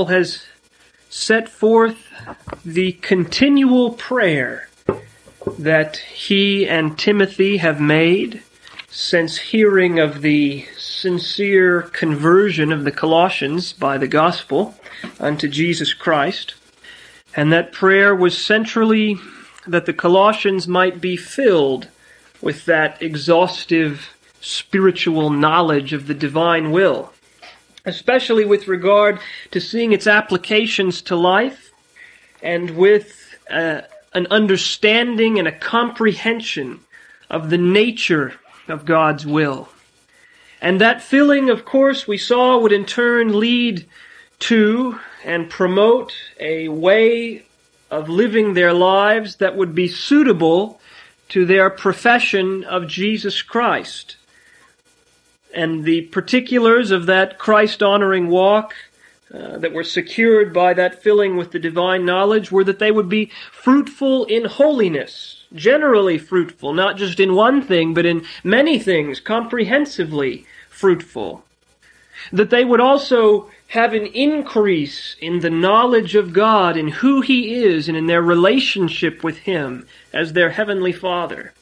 Paul 0.00 0.06
has 0.06 0.46
set 1.10 1.46
forth 1.46 2.08
the 2.64 2.92
continual 2.92 3.92
prayer 3.92 4.70
that 5.58 5.98
he 5.98 6.66
and 6.66 6.98
Timothy 6.98 7.58
have 7.58 7.82
made 7.82 8.42
since 8.88 9.36
hearing 9.36 9.98
of 9.98 10.22
the 10.22 10.64
sincere 10.78 11.82
conversion 11.82 12.72
of 12.72 12.84
the 12.84 12.90
Colossians 12.90 13.74
by 13.74 13.98
the 13.98 14.08
gospel 14.08 14.74
unto 15.18 15.48
Jesus 15.48 15.92
Christ. 15.92 16.54
And 17.36 17.52
that 17.52 17.70
prayer 17.70 18.16
was 18.16 18.38
centrally 18.38 19.18
that 19.66 19.84
the 19.84 19.92
Colossians 19.92 20.66
might 20.66 20.98
be 20.98 21.18
filled 21.18 21.88
with 22.40 22.64
that 22.64 23.02
exhaustive 23.02 24.08
spiritual 24.40 25.28
knowledge 25.28 25.92
of 25.92 26.06
the 26.06 26.14
divine 26.14 26.70
will, 26.70 27.12
especially 27.84 28.44
with 28.44 28.68
regard 28.68 29.18
to 29.50 29.60
seeing 29.60 29.92
its 29.92 30.06
applications 30.06 31.02
to 31.02 31.16
life 31.16 31.72
and 32.42 32.70
with 32.70 33.34
uh, 33.50 33.82
an 34.12 34.26
understanding 34.30 35.38
and 35.38 35.48
a 35.48 35.58
comprehension 35.58 36.80
of 37.28 37.50
the 37.50 37.58
nature 37.58 38.34
of 38.68 38.84
God's 38.84 39.26
will. 39.26 39.68
And 40.60 40.80
that 40.80 41.02
filling, 41.02 41.48
of 41.48 41.64
course, 41.64 42.06
we 42.06 42.18
saw 42.18 42.58
would 42.58 42.72
in 42.72 42.84
turn 42.84 43.38
lead 43.38 43.86
to 44.40 44.98
and 45.24 45.48
promote 45.48 46.14
a 46.38 46.68
way 46.68 47.44
of 47.90 48.08
living 48.08 48.54
their 48.54 48.72
lives 48.72 49.36
that 49.36 49.56
would 49.56 49.74
be 49.74 49.88
suitable 49.88 50.80
to 51.30 51.44
their 51.44 51.70
profession 51.70 52.64
of 52.64 52.86
Jesus 52.86 53.42
Christ. 53.42 54.16
And 55.54 55.84
the 55.84 56.02
particulars 56.02 56.90
of 56.90 57.06
that 57.06 57.38
Christ 57.38 57.82
honoring 57.82 58.28
walk 58.28 58.74
uh, 59.32 59.58
that 59.58 59.72
were 59.72 59.84
secured 59.84 60.52
by 60.52 60.74
that 60.74 61.02
filling 61.02 61.36
with 61.36 61.52
the 61.52 61.58
divine 61.58 62.04
knowledge 62.04 62.50
were 62.50 62.64
that 62.64 62.80
they 62.80 62.90
would 62.90 63.08
be 63.08 63.30
fruitful 63.52 64.24
in 64.24 64.44
holiness, 64.44 65.44
generally 65.54 66.18
fruitful, 66.18 66.72
not 66.72 66.96
just 66.96 67.20
in 67.20 67.34
one 67.34 67.62
thing, 67.62 67.94
but 67.94 68.04
in 68.04 68.24
many 68.42 68.78
things, 68.78 69.20
comprehensively 69.20 70.46
fruitful. 70.68 71.44
That 72.32 72.50
they 72.50 72.64
would 72.64 72.80
also 72.80 73.48
have 73.68 73.94
an 73.94 74.06
increase 74.06 75.14
in 75.20 75.40
the 75.40 75.50
knowledge 75.50 76.16
of 76.16 76.32
God 76.32 76.76
in 76.76 76.88
who 76.88 77.20
He 77.20 77.54
is 77.54 77.86
and 77.86 77.96
in 77.96 78.06
their 78.06 78.22
relationship 78.22 79.22
with 79.22 79.38
Him 79.38 79.86
as 80.12 80.32
their 80.32 80.50
Heavenly 80.50 80.92
Father. 80.92 81.52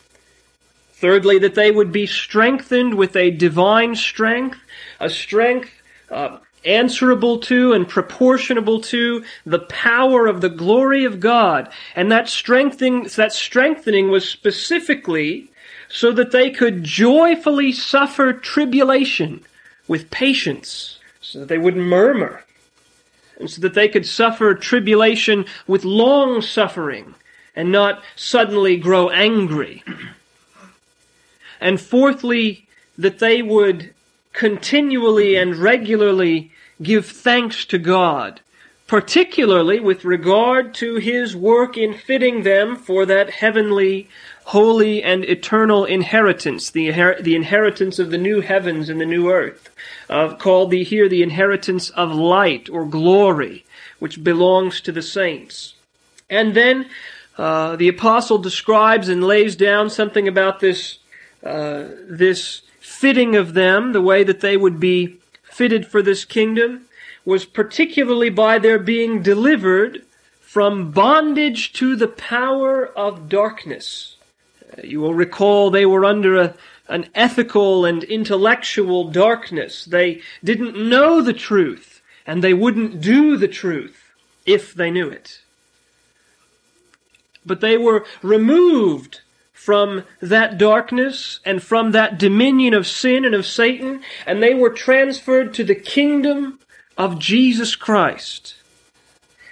Thirdly, 1.00 1.38
that 1.38 1.54
they 1.54 1.70
would 1.70 1.92
be 1.92 2.06
strengthened 2.06 2.94
with 2.94 3.14
a 3.14 3.30
divine 3.30 3.94
strength, 3.94 4.58
a 4.98 5.08
strength 5.08 5.70
uh, 6.10 6.38
answerable 6.64 7.38
to 7.38 7.72
and 7.72 7.88
proportionable 7.88 8.80
to 8.80 9.24
the 9.46 9.60
power 9.60 10.26
of 10.26 10.40
the 10.40 10.48
glory 10.48 11.04
of 11.04 11.20
God. 11.20 11.70
And 11.94 12.10
that 12.10 12.28
strengthening, 12.28 13.04
that 13.14 13.32
strengthening 13.32 14.10
was 14.10 14.28
specifically 14.28 15.48
so 15.88 16.10
that 16.12 16.32
they 16.32 16.50
could 16.50 16.82
joyfully 16.82 17.70
suffer 17.70 18.32
tribulation 18.32 19.44
with 19.86 20.10
patience 20.10 20.98
so 21.20 21.40
that 21.40 21.48
they 21.48 21.58
wouldn't 21.58 21.84
murmur, 21.84 22.42
and 23.38 23.50
so 23.50 23.60
that 23.60 23.74
they 23.74 23.88
could 23.88 24.06
suffer 24.06 24.54
tribulation 24.54 25.44
with 25.66 25.84
long 25.84 26.40
suffering 26.40 27.14
and 27.54 27.70
not 27.70 28.02
suddenly 28.16 28.76
grow 28.76 29.10
angry. 29.10 29.84
And 31.60 31.80
fourthly, 31.80 32.66
that 32.96 33.18
they 33.18 33.42
would 33.42 33.94
continually 34.32 35.36
and 35.36 35.56
regularly 35.56 36.50
give 36.82 37.06
thanks 37.06 37.64
to 37.66 37.78
God, 37.78 38.40
particularly 38.86 39.80
with 39.80 40.04
regard 40.04 40.74
to 40.74 40.96
His 40.96 41.34
work 41.34 41.76
in 41.76 41.94
fitting 41.94 42.42
them 42.42 42.76
for 42.76 43.04
that 43.06 43.30
heavenly, 43.30 44.08
holy, 44.44 45.02
and 45.02 45.24
eternal 45.24 45.84
inheritance, 45.84 46.70
the, 46.70 46.90
the 47.20 47.34
inheritance 47.34 47.98
of 47.98 48.10
the 48.10 48.18
new 48.18 48.40
heavens 48.40 48.88
and 48.88 49.00
the 49.00 49.06
new 49.06 49.30
earth 49.30 49.70
uh, 50.08 50.34
called 50.34 50.70
the, 50.70 50.84
here 50.84 51.08
the 51.08 51.22
inheritance 51.22 51.90
of 51.90 52.12
light 52.12 52.68
or 52.68 52.84
glory, 52.86 53.64
which 53.98 54.24
belongs 54.24 54.80
to 54.80 54.92
the 54.92 55.02
saints. 55.02 55.74
And 56.30 56.54
then 56.54 56.88
uh, 57.36 57.76
the 57.76 57.88
apostle 57.88 58.38
describes 58.38 59.08
and 59.08 59.22
lays 59.24 59.56
down 59.56 59.90
something 59.90 60.26
about 60.28 60.60
this 60.60 60.97
uh, 61.42 61.84
this 62.08 62.62
fitting 62.80 63.36
of 63.36 63.54
them, 63.54 63.92
the 63.92 64.02
way 64.02 64.24
that 64.24 64.40
they 64.40 64.56
would 64.56 64.80
be 64.80 65.18
fitted 65.42 65.86
for 65.86 66.02
this 66.02 66.24
kingdom, 66.24 66.86
was 67.24 67.44
particularly 67.44 68.30
by 68.30 68.58
their 68.58 68.78
being 68.78 69.22
delivered 69.22 70.02
from 70.40 70.90
bondage 70.90 71.72
to 71.74 71.94
the 71.94 72.08
power 72.08 72.86
of 72.86 73.28
darkness. 73.28 74.16
Uh, 74.72 74.80
you 74.82 75.00
will 75.00 75.14
recall 75.14 75.70
they 75.70 75.84
were 75.84 76.04
under 76.04 76.36
a, 76.36 76.54
an 76.88 77.08
ethical 77.14 77.84
and 77.84 78.02
intellectual 78.04 79.10
darkness. 79.10 79.84
They 79.84 80.22
didn't 80.42 80.88
know 80.88 81.20
the 81.20 81.34
truth, 81.34 82.00
and 82.26 82.42
they 82.42 82.54
wouldn't 82.54 83.00
do 83.00 83.36
the 83.36 83.48
truth 83.48 84.10
if 84.46 84.72
they 84.72 84.90
knew 84.90 85.08
it. 85.08 85.40
But 87.44 87.60
they 87.60 87.76
were 87.76 88.06
removed 88.22 89.20
from 89.58 90.04
that 90.20 90.56
darkness 90.56 91.40
and 91.44 91.62
from 91.62 91.90
that 91.90 92.16
dominion 92.16 92.72
of 92.72 92.86
sin 92.86 93.24
and 93.24 93.34
of 93.34 93.44
Satan, 93.44 94.00
and 94.24 94.42
they 94.42 94.54
were 94.54 94.70
transferred 94.70 95.52
to 95.54 95.64
the 95.64 95.74
kingdom 95.74 96.58
of 96.96 97.18
Jesus 97.18 97.74
Christ, 97.76 98.54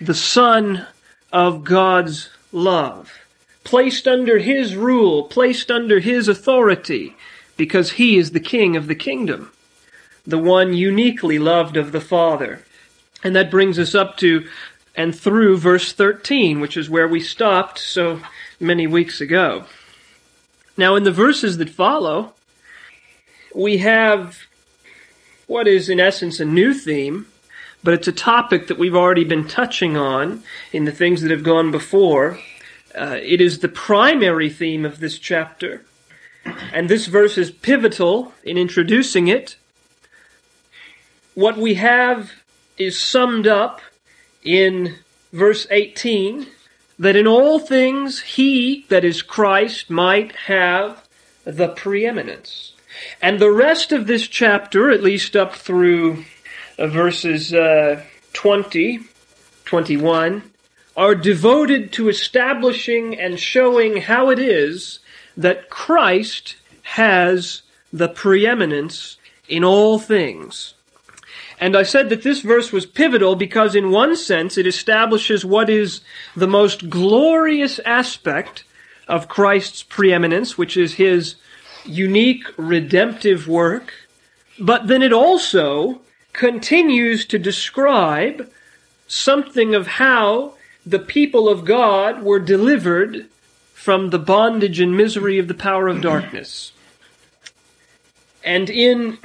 the 0.01 0.15
Son 0.15 0.87
of 1.33 1.65
God's 1.65 2.31
love 2.53 3.13
placed 3.67 4.07
under 4.07 4.39
his 4.39 4.77
rule, 4.77 5.25
placed 5.25 5.73
under 5.73 5.99
his 5.99 6.29
authority, 6.29 7.17
because 7.57 7.93
he 7.93 8.17
is 8.17 8.31
the 8.31 8.41
king 8.41 8.77
of 8.77 8.87
the 8.87 8.95
kingdom, 8.95 9.51
the 10.25 10.39
one 10.39 10.73
uniquely 10.73 11.39
loved 11.39 11.77
of 11.77 11.91
the 11.91 12.01
Father. 12.01 12.65
And 13.25 13.35
that 13.35 13.51
brings 13.51 13.77
us 13.77 13.93
up 13.93 14.17
to 14.19 14.47
and 14.95 15.15
through 15.15 15.59
verse 15.59 15.93
13, 15.93 16.61
which 16.61 16.77
is 16.77 16.89
where 16.89 17.09
we 17.09 17.21
stopped 17.21 17.81
so 17.81 18.21
many 18.61 18.87
weeks 18.87 19.21
ago. 19.21 19.65
Now, 20.77 20.95
in 20.95 21.05
the 21.05 21.13
verses 21.13 21.57
that 21.59 21.71
follow, 21.71 22.35
we 23.55 23.79
have 23.79 24.41
what 25.47 25.67
is 25.67 25.89
in 25.89 25.99
essence 25.99 26.39
a 26.39 26.45
new 26.45 26.75
theme, 26.75 27.27
but 27.83 27.95
it's 27.95 28.09
a 28.09 28.13
topic 28.13 28.67
that 28.67 28.79
we've 28.79 28.95
already 28.95 29.25
been 29.25 29.49
touching 29.49 29.97
on 29.97 30.43
in 30.73 30.85
the 30.85 30.93
things 30.93 31.23
that 31.23 31.31
have 31.31 31.43
gone 31.43 31.71
before. 31.71 32.39
Uh, 32.95 33.19
it 33.23 33.41
is 33.41 33.61
the 33.61 33.69
primary 33.69 34.51
theme 34.51 34.85
of 34.85 35.01
this 35.01 35.19
chapter. 35.19 35.85
And 36.73 36.89
this 36.89 37.07
verse 37.07 37.39
is 37.39 37.51
pivotal 37.51 38.35
in 38.45 38.59
introducing 38.59 39.29
it. 39.29 39.57
What 41.35 41.57
we 41.57 41.75
have 41.75 42.33
is 42.77 43.01
summed 43.01 43.47
up 43.47 43.81
in 44.43 44.97
verse 45.33 45.67
18 45.71 46.47
that 46.99 47.17
in 47.17 47.27
all 47.27 47.59
things 47.59 48.21
he, 48.21 48.87
that 48.89 49.05
is 49.05 49.23
Christ, 49.23 49.91
might 49.91 50.35
have 50.47 51.07
the 51.45 51.69
preeminence. 51.69 52.73
And 53.21 53.39
the 53.39 53.51
rest 53.51 53.93
of 53.93 54.07
this 54.07 54.27
chapter, 54.27 54.91
at 54.91 55.03
least 55.03 55.37
up 55.37 55.55
through 55.55 56.25
uh, 56.79 56.87
verses 56.87 57.53
uh, 57.53 58.03
20, 58.33 59.01
21, 59.65 60.51
are 60.97 61.15
devoted 61.15 61.93
to 61.93 62.09
establishing 62.09 63.19
and 63.19 63.39
showing 63.39 63.99
how 63.99 64.31
it 64.31 64.39
is 64.39 64.99
that 65.37 65.69
Christ 65.69 66.57
has 66.83 67.63
the 67.93 68.09
preeminence 68.09 69.19
in 69.49 69.63
all 69.63 69.99
things. 69.99 70.75
And 71.59 71.77
I 71.77 71.85
said 71.85 72.11
that 72.11 72.23
this 72.23 72.41
verse 72.41 72.71
was 72.71 72.85
pivotal 72.85 73.35
because 73.35 73.75
in 73.75 73.91
one 73.91 74.17
sense 74.17 74.59
it 74.59 74.67
establishes 74.67 75.45
what 75.45 75.71
is 75.71 76.01
the 76.35 76.47
most 76.47 76.91
glorious 76.91 77.79
aspect 77.81 78.65
of 79.09 79.29
Christ's 79.29 79.83
preeminence, 79.83 80.59
which 80.59 80.77
is 80.77 80.95
his 80.95 81.37
unique 81.85 82.45
redemptive 82.57 83.49
work. 83.49 83.93
But 84.59 84.89
then 84.89 85.03
it 85.03 85.13
also 85.13 86.01
continues 86.33 87.25
to 87.27 87.39
describe 87.39 88.51
something 89.09 89.75
of 89.75 89.87
how 89.87 90.55
the 90.85 90.99
people 90.99 91.49
of 91.49 91.65
God 91.65 92.23
were 92.23 92.39
delivered 92.39 93.27
from 93.73 94.11
the 94.11 94.19
bondage 94.19 94.81
and 94.81 94.97
misery 94.97 95.39
of 95.39 95.49
the 95.49 95.55
power 95.55 95.89
of 95.89 96.01
darkness. 96.01 96.73
And 98.45 98.69
in 98.69 99.19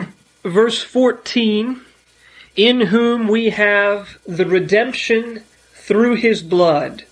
verse 0.44 0.82
14, 0.82 1.82
in 2.56 2.82
whom 2.82 3.28
we 3.28 3.50
have 3.52 4.18
the 4.28 4.46
redemption 4.46 5.44
through 5.74 6.16
his 6.16 6.44
blood, 6.44 7.06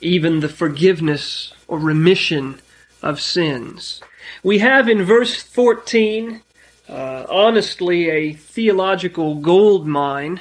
even 0.00 0.40
the 0.40 0.48
forgiveness 0.48 1.52
or 1.68 1.78
remission 1.78 2.60
of 3.02 3.20
sins. 3.20 4.00
We 4.42 4.58
have 4.58 4.88
in 4.88 5.04
verse 5.04 5.42
14, 5.42 6.42
uh, 6.88 7.26
honestly, 7.28 8.10
a 8.10 8.32
theological 8.32 9.36
gold 9.36 9.86
mine 9.86 10.40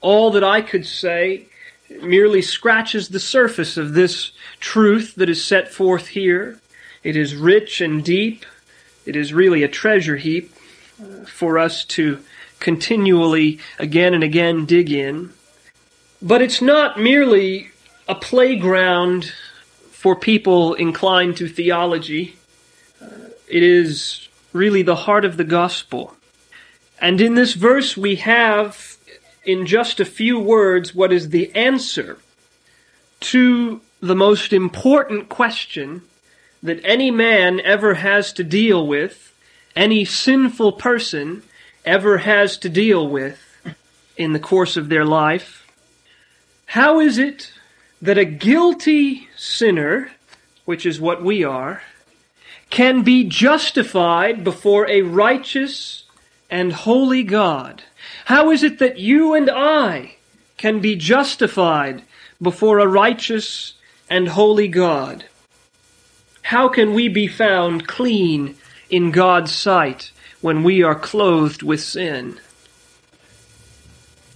All 0.00 0.30
that 0.32 0.44
I 0.44 0.60
could 0.60 0.86
say 0.86 1.46
merely 2.02 2.42
scratches 2.42 3.08
the 3.08 3.20
surface 3.20 3.76
of 3.78 3.94
this 3.94 4.32
truth 4.60 5.14
that 5.16 5.30
is 5.30 5.44
set 5.44 5.72
forth 5.72 6.08
here. 6.08 6.60
It 7.02 7.16
is 7.16 7.34
rich 7.34 7.80
and 7.80 8.04
deep. 8.04 8.44
It 9.06 9.16
is 9.16 9.32
really 9.32 9.62
a 9.62 9.68
treasure 9.68 10.16
heap 10.16 10.53
for 11.26 11.58
us 11.58 11.84
to 11.84 12.22
continually, 12.60 13.58
again 13.78 14.14
and 14.14 14.24
again, 14.24 14.64
dig 14.64 14.90
in. 14.90 15.32
But 16.22 16.40
it's 16.40 16.62
not 16.62 16.98
merely 16.98 17.70
a 18.08 18.14
playground 18.14 19.32
for 19.90 20.16
people 20.16 20.74
inclined 20.74 21.36
to 21.38 21.48
theology. 21.48 22.36
Uh, 23.02 23.06
it 23.48 23.62
is 23.62 24.28
really 24.52 24.82
the 24.82 24.94
heart 24.94 25.24
of 25.24 25.36
the 25.36 25.44
gospel. 25.44 26.14
And 27.00 27.20
in 27.20 27.34
this 27.34 27.54
verse, 27.54 27.96
we 27.96 28.16
have, 28.16 28.96
in 29.44 29.66
just 29.66 30.00
a 30.00 30.04
few 30.04 30.38
words, 30.38 30.94
what 30.94 31.12
is 31.12 31.30
the 31.30 31.54
answer 31.54 32.18
to 33.20 33.80
the 34.00 34.14
most 34.14 34.52
important 34.52 35.28
question 35.28 36.02
that 36.62 36.80
any 36.84 37.10
man 37.10 37.60
ever 37.60 37.94
has 37.94 38.32
to 38.34 38.44
deal 38.44 38.86
with, 38.86 39.33
any 39.76 40.04
sinful 40.04 40.72
person 40.72 41.42
ever 41.84 42.18
has 42.18 42.56
to 42.58 42.68
deal 42.68 43.06
with 43.08 43.40
in 44.16 44.32
the 44.32 44.38
course 44.38 44.76
of 44.76 44.88
their 44.88 45.04
life. 45.04 45.66
How 46.66 47.00
is 47.00 47.18
it 47.18 47.52
that 48.00 48.18
a 48.18 48.24
guilty 48.24 49.28
sinner, 49.36 50.10
which 50.64 50.86
is 50.86 51.00
what 51.00 51.22
we 51.22 51.44
are, 51.44 51.82
can 52.70 53.02
be 53.02 53.24
justified 53.24 54.42
before 54.42 54.88
a 54.88 55.02
righteous 55.02 56.04
and 56.50 56.72
holy 56.72 57.22
God? 57.22 57.82
How 58.26 58.50
is 58.50 58.62
it 58.62 58.78
that 58.78 58.98
you 58.98 59.34
and 59.34 59.50
I 59.50 60.16
can 60.56 60.80
be 60.80 60.96
justified 60.96 62.02
before 62.40 62.78
a 62.78 62.88
righteous 62.88 63.74
and 64.08 64.28
holy 64.28 64.68
God? 64.68 65.24
How 66.42 66.68
can 66.68 66.94
we 66.94 67.08
be 67.08 67.26
found 67.26 67.86
clean 67.86 68.56
in 68.90 69.10
God's 69.10 69.52
sight 69.52 70.10
when 70.40 70.62
we 70.62 70.82
are 70.82 70.94
clothed 70.94 71.62
with 71.62 71.80
sin? 71.80 72.38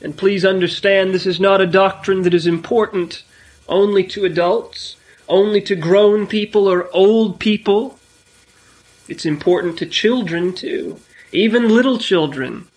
And 0.00 0.16
please 0.16 0.44
understand 0.44 1.12
this 1.12 1.26
is 1.26 1.40
not 1.40 1.60
a 1.60 1.66
doctrine 1.66 2.22
that 2.22 2.34
is 2.34 2.46
important 2.46 3.24
only 3.68 4.04
to 4.04 4.24
adults, 4.24 4.96
only 5.28 5.60
to 5.62 5.74
grown 5.74 6.26
people 6.26 6.68
or 6.68 6.88
old 6.92 7.38
people. 7.38 7.98
It's 9.08 9.26
important 9.26 9.78
to 9.78 9.86
children 9.86 10.54
too, 10.54 11.00
even 11.32 11.68
little 11.68 11.98
children, 11.98 12.68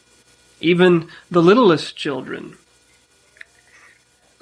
even 0.60 1.10
the 1.30 1.42
littlest 1.42 1.96
children. 1.96 2.58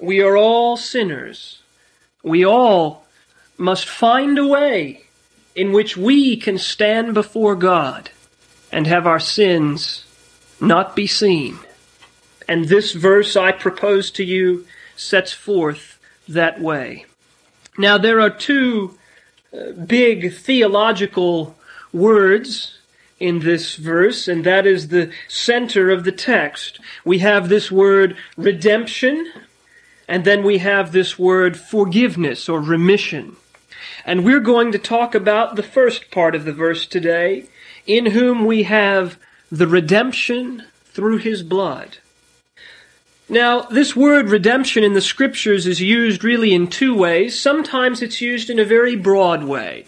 We 0.01 0.21
are 0.21 0.37
all 0.37 0.77
sinners. 0.77 1.61
We 2.23 2.45
all 2.45 3.05
must 3.57 3.87
find 3.87 4.37
a 4.37 4.47
way 4.47 5.08
in 5.59 5.73
which 5.73 5.97
we 5.97 6.37
can 6.37 6.57
stand 6.57 7.13
before 7.13 7.53
God 7.53 8.09
and 8.71 8.87
have 8.87 9.05
our 9.05 9.19
sins 9.19 10.05
not 10.61 10.95
be 10.95 11.05
seen. 11.05 11.59
And 12.47 12.69
this 12.69 12.93
verse 12.93 13.35
I 13.35 13.51
propose 13.51 14.09
to 14.11 14.23
you 14.23 14.65
sets 14.95 15.33
forth 15.33 15.99
that 16.29 16.61
way. 16.61 17.05
Now 17.77 17.97
there 17.97 18.21
are 18.21 18.29
two 18.29 18.97
uh, 19.53 19.73
big 19.73 20.33
theological 20.33 21.57
words 21.91 22.77
in 23.19 23.39
this 23.39 23.75
verse, 23.75 24.29
and 24.29 24.45
that 24.45 24.65
is 24.65 24.87
the 24.87 25.11
center 25.27 25.89
of 25.89 26.05
the 26.05 26.13
text. 26.13 26.79
We 27.03 27.19
have 27.19 27.49
this 27.49 27.69
word 27.69 28.15
redemption, 28.37 29.29
and 30.07 30.23
then 30.23 30.41
we 30.41 30.59
have 30.59 30.93
this 30.93 31.19
word 31.19 31.59
forgiveness 31.59 32.47
or 32.47 32.61
remission. 32.61 33.35
And 34.05 34.23
we're 34.23 34.39
going 34.39 34.71
to 34.71 34.79
talk 34.79 35.15
about 35.15 35.55
the 35.55 35.63
first 35.63 36.11
part 36.11 36.35
of 36.35 36.45
the 36.45 36.53
verse 36.53 36.85
today, 36.85 37.45
in 37.85 38.07
whom 38.07 38.45
we 38.45 38.63
have 38.63 39.17
the 39.51 39.67
redemption 39.67 40.63
through 40.85 41.17
his 41.17 41.43
blood. 41.43 41.97
Now, 43.27 43.61
this 43.61 43.95
word 43.95 44.29
redemption 44.29 44.83
in 44.83 44.93
the 44.93 45.01
scriptures 45.01 45.67
is 45.67 45.81
used 45.81 46.23
really 46.23 46.53
in 46.53 46.67
two 46.67 46.95
ways. 46.95 47.39
Sometimes 47.39 48.01
it's 48.01 48.21
used 48.21 48.49
in 48.49 48.57
a 48.57 48.65
very 48.65 48.95
broad 48.95 49.43
way, 49.43 49.85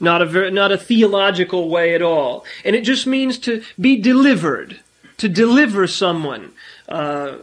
not 0.00 0.22
a, 0.22 0.26
ver- 0.26 0.50
not 0.50 0.72
a 0.72 0.78
theological 0.78 1.68
way 1.68 1.94
at 1.94 2.02
all. 2.02 2.44
And 2.64 2.74
it 2.74 2.82
just 2.82 3.06
means 3.06 3.38
to 3.40 3.62
be 3.80 3.96
delivered, 3.96 4.80
to 5.18 5.28
deliver 5.28 5.86
someone. 5.86 6.52
Uh, 6.88 7.38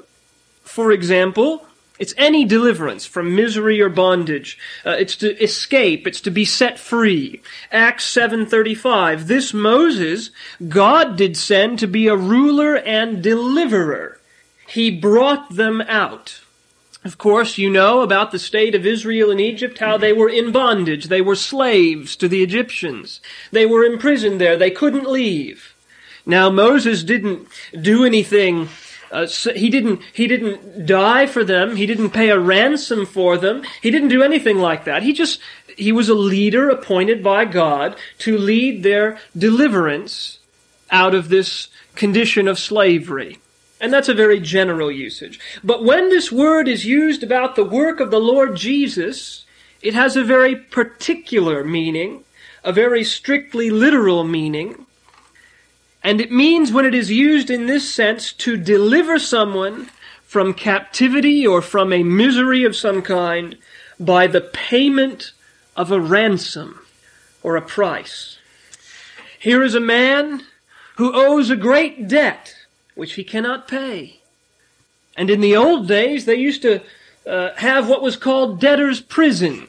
for 0.64 0.92
example, 0.92 1.66
it's 2.00 2.14
any 2.18 2.46
deliverance 2.46 3.06
from 3.06 3.36
misery 3.36 3.82
or 3.82 3.90
bondage. 3.90 4.58
Uh, 4.86 4.92
it's 4.92 5.16
to 5.18 5.42
escape. 5.42 6.06
It's 6.06 6.22
to 6.22 6.32
be 6.32 6.46
set 6.46 6.78
free. 6.80 7.42
Acts 7.72 8.06
7.35. 8.16 9.24
This 9.24 9.54
Moses 9.54 10.30
God 10.68 11.18
did 11.18 11.36
send 11.36 11.80
to 11.80 11.88
be 11.88 12.08
a 12.08 12.16
ruler 12.16 12.76
and 12.76 13.24
deliverer. 13.24 14.20
He 14.68 14.92
brought 14.92 15.56
them 15.56 15.82
out. 15.82 16.42
Of 17.04 17.18
course, 17.18 17.58
you 17.58 17.70
know 17.70 18.02
about 18.02 18.32
the 18.32 18.40
state 18.40 18.76
of 18.76 18.86
Israel 18.86 19.32
and 19.32 19.40
Egypt, 19.40 19.80
how 19.80 19.98
they 19.98 20.12
were 20.12 20.30
in 20.30 20.52
bondage. 20.52 21.06
They 21.06 21.22
were 21.22 21.36
slaves 21.36 22.16
to 22.18 22.28
the 22.28 22.44
Egyptians. 22.44 23.22
They 23.52 23.66
were 23.66 23.84
imprisoned 23.84 24.42
there. 24.42 24.58
They 24.58 24.72
couldn't 24.72 25.10
leave. 25.10 25.74
Now, 26.26 26.50
Moses 26.50 27.04
didn't 27.04 27.48
do 27.80 28.04
anything 28.04 28.68
uh, 29.12 29.26
so 29.26 29.54
he 29.54 29.70
didn't 29.70 30.02
he 30.14 30.28
didn't 30.28 30.86
die 30.86 31.26
for 31.26 31.44
them. 31.44 31.76
He 31.76 31.86
didn't 31.86 32.12
pay 32.12 32.30
a 32.30 32.40
ransom 32.40 33.06
for 33.06 33.38
them. 33.38 33.64
He 33.82 33.92
didn't 33.92 34.10
do 34.10 34.24
anything 34.24 34.58
like 34.58 34.86
that. 34.86 35.04
He 35.04 35.14
just 35.14 35.40
he 35.78 35.92
was 35.92 36.10
a 36.10 36.16
leader 36.16 36.70
appointed 36.70 37.24
by 37.24 37.46
God 37.46 37.96
to 38.20 38.38
lead 38.38 38.84
their 38.84 39.20
deliverance 39.38 40.40
out 40.90 41.14
of 41.14 41.30
this 41.30 41.68
condition 41.96 42.48
of 42.48 42.60
slavery. 42.60 43.40
And 43.80 43.94
that's 43.94 44.10
a 44.10 44.14
very 44.14 44.40
general 44.40 44.92
usage. 44.92 45.40
But 45.64 45.84
when 45.84 46.10
this 46.10 46.32
word 46.32 46.68
is 46.68 46.86
used 46.86 47.22
about 47.22 47.56
the 47.56 47.64
work 47.64 48.00
of 48.00 48.10
the 48.10 48.20
Lord 48.20 48.56
Jesus, 48.56 49.46
it 49.84 49.94
has 49.94 50.16
a 50.16 50.24
very 50.24 50.56
particular 50.56 51.64
meaning, 51.64 52.24
a 52.64 52.74
very 52.74 53.04
strictly 53.04 53.70
literal 53.70 54.24
meaning. 54.24 54.87
And 56.04 56.22
it 56.22 56.32
means, 56.32 56.72
when 56.72 56.86
it 56.86 56.96
is 56.96 57.12
used 57.12 57.50
in 57.50 57.68
this 57.68 57.94
sense, 57.94 58.32
to 58.34 58.56
deliver 58.56 59.20
someone 59.20 59.90
from 60.24 60.54
captivity 60.54 61.46
or 61.46 61.62
from 61.62 61.92
a 61.92 62.04
misery 62.04 62.64
of 62.64 62.76
some 62.76 63.02
kind 63.02 63.58
by 64.00 64.28
the 64.28 64.42
payment 64.42 65.32
of 65.76 65.92
a 65.92 66.00
ransom 66.00 66.80
or 67.44 67.56
a 67.56 67.62
price. 67.62 68.38
Here 69.40 69.64
is 69.64 69.76
a 69.76 69.80
man 69.80 70.44
who 70.98 71.14
owes 71.14 71.50
a 71.50 71.56
great 71.56 72.08
debt 72.08 72.56
which 72.96 73.14
he 73.14 73.24
cannot 73.24 73.68
pay. 73.68 74.20
And 75.16 75.30
in 75.30 75.40
the 75.40 75.56
old 75.56 75.88
days, 75.88 76.26
they 76.26 76.36
used 76.36 76.62
to 76.64 76.82
uh, 77.26 77.54
have 77.56 77.88
what 77.88 78.02
was 78.02 78.18
called 78.18 78.60
debtor's 78.60 79.02
prison, 79.02 79.68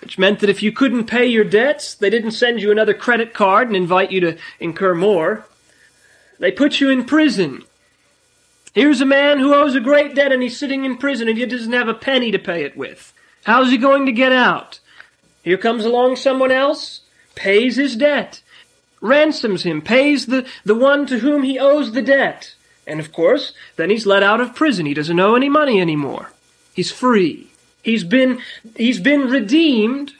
which 0.00 0.18
meant 0.18 0.40
that 0.40 0.50
if 0.50 0.62
you 0.62 0.72
couldn't 0.72 1.04
pay 1.04 1.26
your 1.26 1.44
debts, 1.44 1.94
they 1.94 2.10
didn't 2.10 2.32
send 2.32 2.60
you 2.60 2.70
another 2.70 2.94
credit 2.94 3.34
card 3.34 3.66
and 3.66 3.76
invite 3.76 4.12
you 4.12 4.20
to 4.20 4.36
incur 4.60 4.94
more. 4.94 5.46
They 6.38 6.52
put 6.52 6.80
you 6.80 6.90
in 6.90 7.04
prison. 7.04 7.64
Here's 8.74 9.00
a 9.00 9.06
man 9.06 9.38
who 9.38 9.54
owes 9.54 9.74
a 9.74 9.80
great 9.80 10.14
debt 10.14 10.32
and 10.32 10.42
he's 10.42 10.58
sitting 10.58 10.84
in 10.84 10.98
prison 10.98 11.28
and 11.28 11.36
he 11.36 11.46
doesn't 11.46 11.72
have 11.72 11.88
a 11.88 11.94
penny 11.94 12.30
to 12.30 12.38
pay 12.38 12.62
it 12.64 12.76
with. 12.76 13.12
How's 13.44 13.70
he 13.70 13.78
going 13.78 14.06
to 14.06 14.12
get 14.12 14.32
out? 14.32 14.80
Here 15.42 15.56
comes 15.56 15.84
along 15.84 16.16
someone 16.16 16.52
else, 16.52 17.00
pays 17.34 17.76
his 17.76 17.96
debt, 17.96 18.42
ransoms 19.00 19.62
him, 19.62 19.80
pays 19.80 20.26
the, 20.26 20.46
the 20.64 20.74
one 20.74 21.06
to 21.06 21.20
whom 21.20 21.42
he 21.42 21.58
owes 21.58 21.92
the 21.92 22.02
debt. 22.02 22.54
And 22.86 23.00
of 23.00 23.12
course, 23.12 23.52
then 23.76 23.90
he's 23.90 24.06
let 24.06 24.22
out 24.22 24.40
of 24.40 24.54
prison. 24.54 24.86
He 24.86 24.94
doesn't 24.94 25.18
owe 25.18 25.34
any 25.34 25.48
money 25.48 25.80
anymore. 25.80 26.32
He's 26.74 26.92
free. 26.92 27.48
He's 27.82 28.04
been, 28.04 28.40
he's 28.76 29.00
been 29.00 29.22
redeemed 29.22 30.12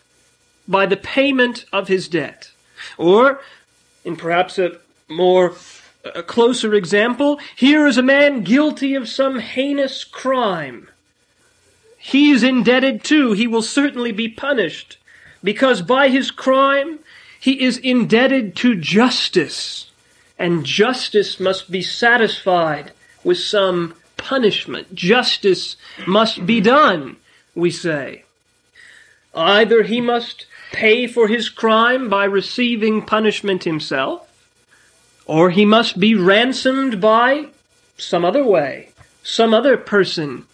by 0.66 0.86
the 0.86 0.96
payment 0.96 1.64
of 1.72 1.88
his 1.88 2.08
debt. 2.08 2.50
Or, 2.96 3.40
in 4.04 4.16
perhaps 4.16 4.58
a 4.58 4.78
more 5.08 5.54
a 6.14 6.22
closer 6.22 6.74
example, 6.74 7.40
here 7.56 7.86
is 7.86 7.98
a 7.98 8.02
man 8.02 8.42
guilty 8.42 8.94
of 8.94 9.08
some 9.08 9.38
heinous 9.38 10.04
crime. 10.04 10.88
He 11.98 12.30
is 12.30 12.42
indebted 12.42 13.04
too. 13.04 13.32
He 13.32 13.46
will 13.46 13.62
certainly 13.62 14.12
be 14.12 14.28
punished 14.28 14.98
because 15.42 15.82
by 15.82 16.08
his 16.08 16.30
crime 16.30 17.00
he 17.40 17.62
is 17.62 17.78
indebted 17.78 18.56
to 18.56 18.74
justice. 18.74 19.90
And 20.38 20.64
justice 20.64 21.40
must 21.40 21.70
be 21.70 21.82
satisfied 21.82 22.92
with 23.24 23.38
some 23.38 23.94
punishment. 24.16 24.94
Justice 24.94 25.76
must 26.06 26.46
be 26.46 26.60
done, 26.60 27.16
we 27.54 27.70
say. 27.70 28.24
Either 29.34 29.82
he 29.82 30.00
must 30.00 30.46
pay 30.72 31.06
for 31.06 31.28
his 31.28 31.48
crime 31.48 32.08
by 32.08 32.24
receiving 32.24 33.02
punishment 33.02 33.64
himself, 33.64 34.27
or 35.28 35.50
he 35.50 35.64
must 35.64 36.00
be 36.00 36.16
ransomed 36.16 37.00
by 37.00 37.46
some 37.96 38.24
other 38.24 38.44
way, 38.44 38.88
some 39.22 39.54
other 39.54 39.76
person 39.76 40.46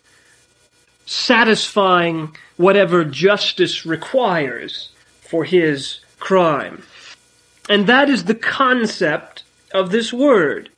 satisfying 1.07 2.37
whatever 2.57 3.05
justice 3.05 3.87
requires 3.87 4.91
for 5.21 5.45
his 5.45 6.01
crime. 6.19 6.83
And 7.69 7.87
that 7.87 8.11
is 8.11 8.25
the 8.25 8.35
concept 8.35 9.45
of 9.73 9.91
this 9.91 10.13
word. 10.13 10.71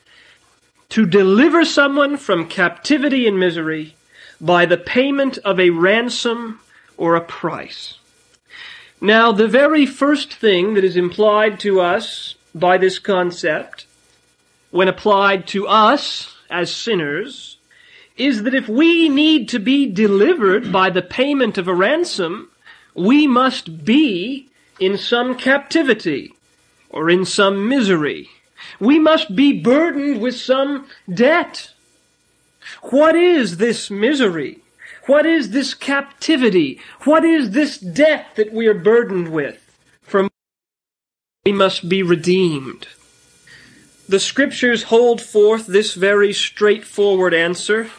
To 0.91 1.05
deliver 1.05 1.65
someone 1.65 2.17
from 2.17 2.49
captivity 2.49 3.27
and 3.27 3.41
misery 3.41 3.97
by 4.41 4.67
the 4.67 4.77
payment 4.77 5.39
of 5.39 5.59
a 5.59 5.71
ransom 5.71 6.61
or 6.97 7.17
a 7.17 7.21
price. 7.21 7.99
Now, 9.01 9.33
the 9.33 9.49
very 9.49 9.85
first 9.85 10.33
thing 10.33 10.75
that 10.75 10.85
is 10.85 10.97
implied 10.97 11.59
to 11.61 11.81
us 11.81 12.35
by 12.55 12.79
this 12.79 12.99
concept, 12.99 13.86
when 14.77 14.89
applied 14.89 15.47
to 15.49 15.67
us 15.67 16.37
as 16.51 16.75
sinners, 16.75 17.57
is 18.17 18.43
that 18.43 18.55
if 18.55 18.69
we 18.69 19.09
need 19.09 19.49
to 19.49 19.59
be 19.59 19.91
delivered 19.91 20.71
by 20.71 20.91
the 20.91 21.03
payment 21.03 21.59
of 21.59 21.67
a 21.67 21.75
ransom, 21.75 22.51
we 22.95 23.27
must 23.27 23.85
be 23.85 24.49
in 24.79 24.97
some 24.97 25.35
captivity 25.35 26.33
or 26.91 27.11
in 27.11 27.25
some 27.25 27.69
misery. 27.69 28.29
We 28.79 28.99
must 28.99 29.35
be 29.35 29.61
burdened 29.61 30.21
with 30.21 30.37
some 30.37 30.87
debt. 31.13 31.73
What 32.83 33.15
is 33.15 33.57
this 33.57 33.91
misery? 33.91 34.61
What 35.07 35.25
is 35.25 35.51
this 35.51 35.73
captivity? 35.73 36.81
What 37.05 37.25
is 37.25 37.51
this 37.51 37.79
debt 37.79 38.27
that 38.37 38.53
we 38.53 38.67
are 38.67 38.75
burdened 38.75 39.29
with? 39.29 39.79
From 40.03 40.31
we 41.45 41.53
must 41.53 41.89
be 41.89 42.03
redeemed. 42.03 42.89
The 44.09 44.21
scriptures 44.21 44.85
hold 44.85 45.21
forth 45.21 45.67
this 45.67 45.95
very 45.95 46.33
straightforward 46.33 47.35
answer. 47.35 47.91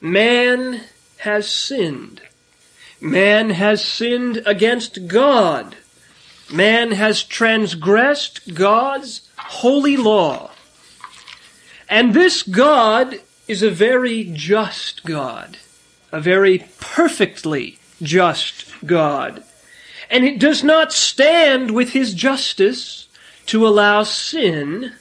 Man 0.00 0.82
has 1.18 1.48
sinned. 1.48 2.20
Man 3.00 3.50
has 3.50 3.84
sinned 3.84 4.42
against 4.46 5.08
God. 5.08 5.76
Man 6.52 6.92
has 6.92 7.22
transgressed 7.22 8.54
God's 8.54 9.28
holy 9.36 9.96
law. 9.96 10.50
And 11.88 12.14
this 12.14 12.42
God 12.42 13.20
is 13.48 13.62
a 13.62 13.70
very 13.70 14.30
just 14.32 15.04
God 15.04 15.58
a 16.14 16.20
very 16.20 16.64
perfectly 16.78 17.76
just 18.00 18.72
God. 18.86 19.42
And 20.08 20.24
it 20.24 20.38
does 20.38 20.62
not 20.62 20.92
stand 20.92 21.72
with 21.72 21.90
his 21.90 22.14
justice 22.14 23.08
to 23.46 23.66
allow 23.66 24.04
sin 24.04 24.92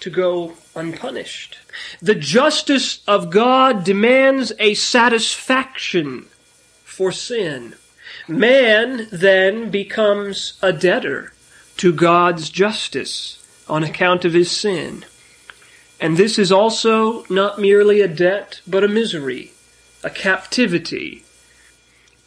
to 0.00 0.10
go 0.10 0.54
unpunished. 0.74 1.58
The 2.00 2.14
justice 2.14 3.00
of 3.06 3.30
God 3.30 3.84
demands 3.84 4.52
a 4.58 4.74
satisfaction 4.74 6.26
for 6.84 7.12
sin. 7.12 7.74
Man 8.28 9.08
then 9.12 9.70
becomes 9.70 10.58
a 10.62 10.72
debtor 10.72 11.32
to 11.78 11.92
God's 11.92 12.50
justice 12.50 13.64
on 13.68 13.84
account 13.84 14.24
of 14.24 14.32
his 14.32 14.50
sin. 14.50 15.04
And 16.00 16.16
this 16.16 16.38
is 16.38 16.50
also 16.50 17.24
not 17.30 17.60
merely 17.60 18.00
a 18.00 18.08
debt, 18.08 18.60
but 18.66 18.84
a 18.84 18.88
misery 18.88 19.52
a 20.02 20.10
captivity. 20.10 21.22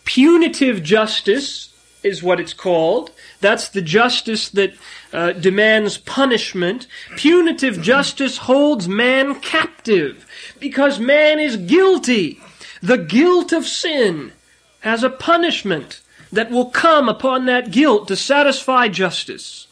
Punitive 0.06 0.84
justice 0.84 1.73
is 2.04 2.22
what 2.22 2.40
it's 2.40 2.54
called. 2.54 3.12
That's 3.40 3.70
the 3.70 3.82
justice 3.82 4.50
that 4.50 4.74
uh, 5.12 5.34
demands 5.34 5.98
punishment. 5.98 6.88
Punitive 7.16 7.82
justice 7.82 8.38
holds 8.38 8.88
man 8.88 9.40
captive 9.40 10.26
because 10.60 11.00
man 11.00 11.40
is 11.40 11.58
guilty. 11.58 12.40
The 12.82 12.98
guilt 12.98 13.52
of 13.52 13.66
sin 13.66 14.34
has 14.82 15.04
a 15.04 15.10
punishment 15.10 16.02
that 16.32 16.52
will 16.52 16.70
come 16.70 17.08
upon 17.08 17.46
that 17.46 17.72
guilt 17.72 18.08
to 18.10 18.16
satisfy 18.16 18.90
justice. 18.90 19.68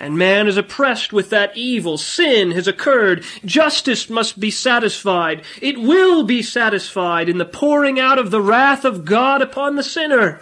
And 0.00 0.18
man 0.18 0.48
is 0.48 0.56
oppressed 0.56 1.12
with 1.12 1.30
that 1.30 1.56
evil. 1.56 1.96
Sin 1.96 2.50
has 2.50 2.66
occurred. 2.66 3.24
Justice 3.44 4.10
must 4.10 4.40
be 4.40 4.50
satisfied. 4.50 5.42
It 5.60 5.78
will 5.78 6.24
be 6.24 6.42
satisfied 6.42 7.28
in 7.28 7.38
the 7.38 7.44
pouring 7.44 8.00
out 8.00 8.18
of 8.18 8.32
the 8.32 8.40
wrath 8.40 8.84
of 8.84 9.04
God 9.04 9.40
upon 9.42 9.76
the 9.76 9.84
sinner. 9.84 10.40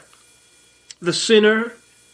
The 1.01 1.13
sinner 1.13 1.73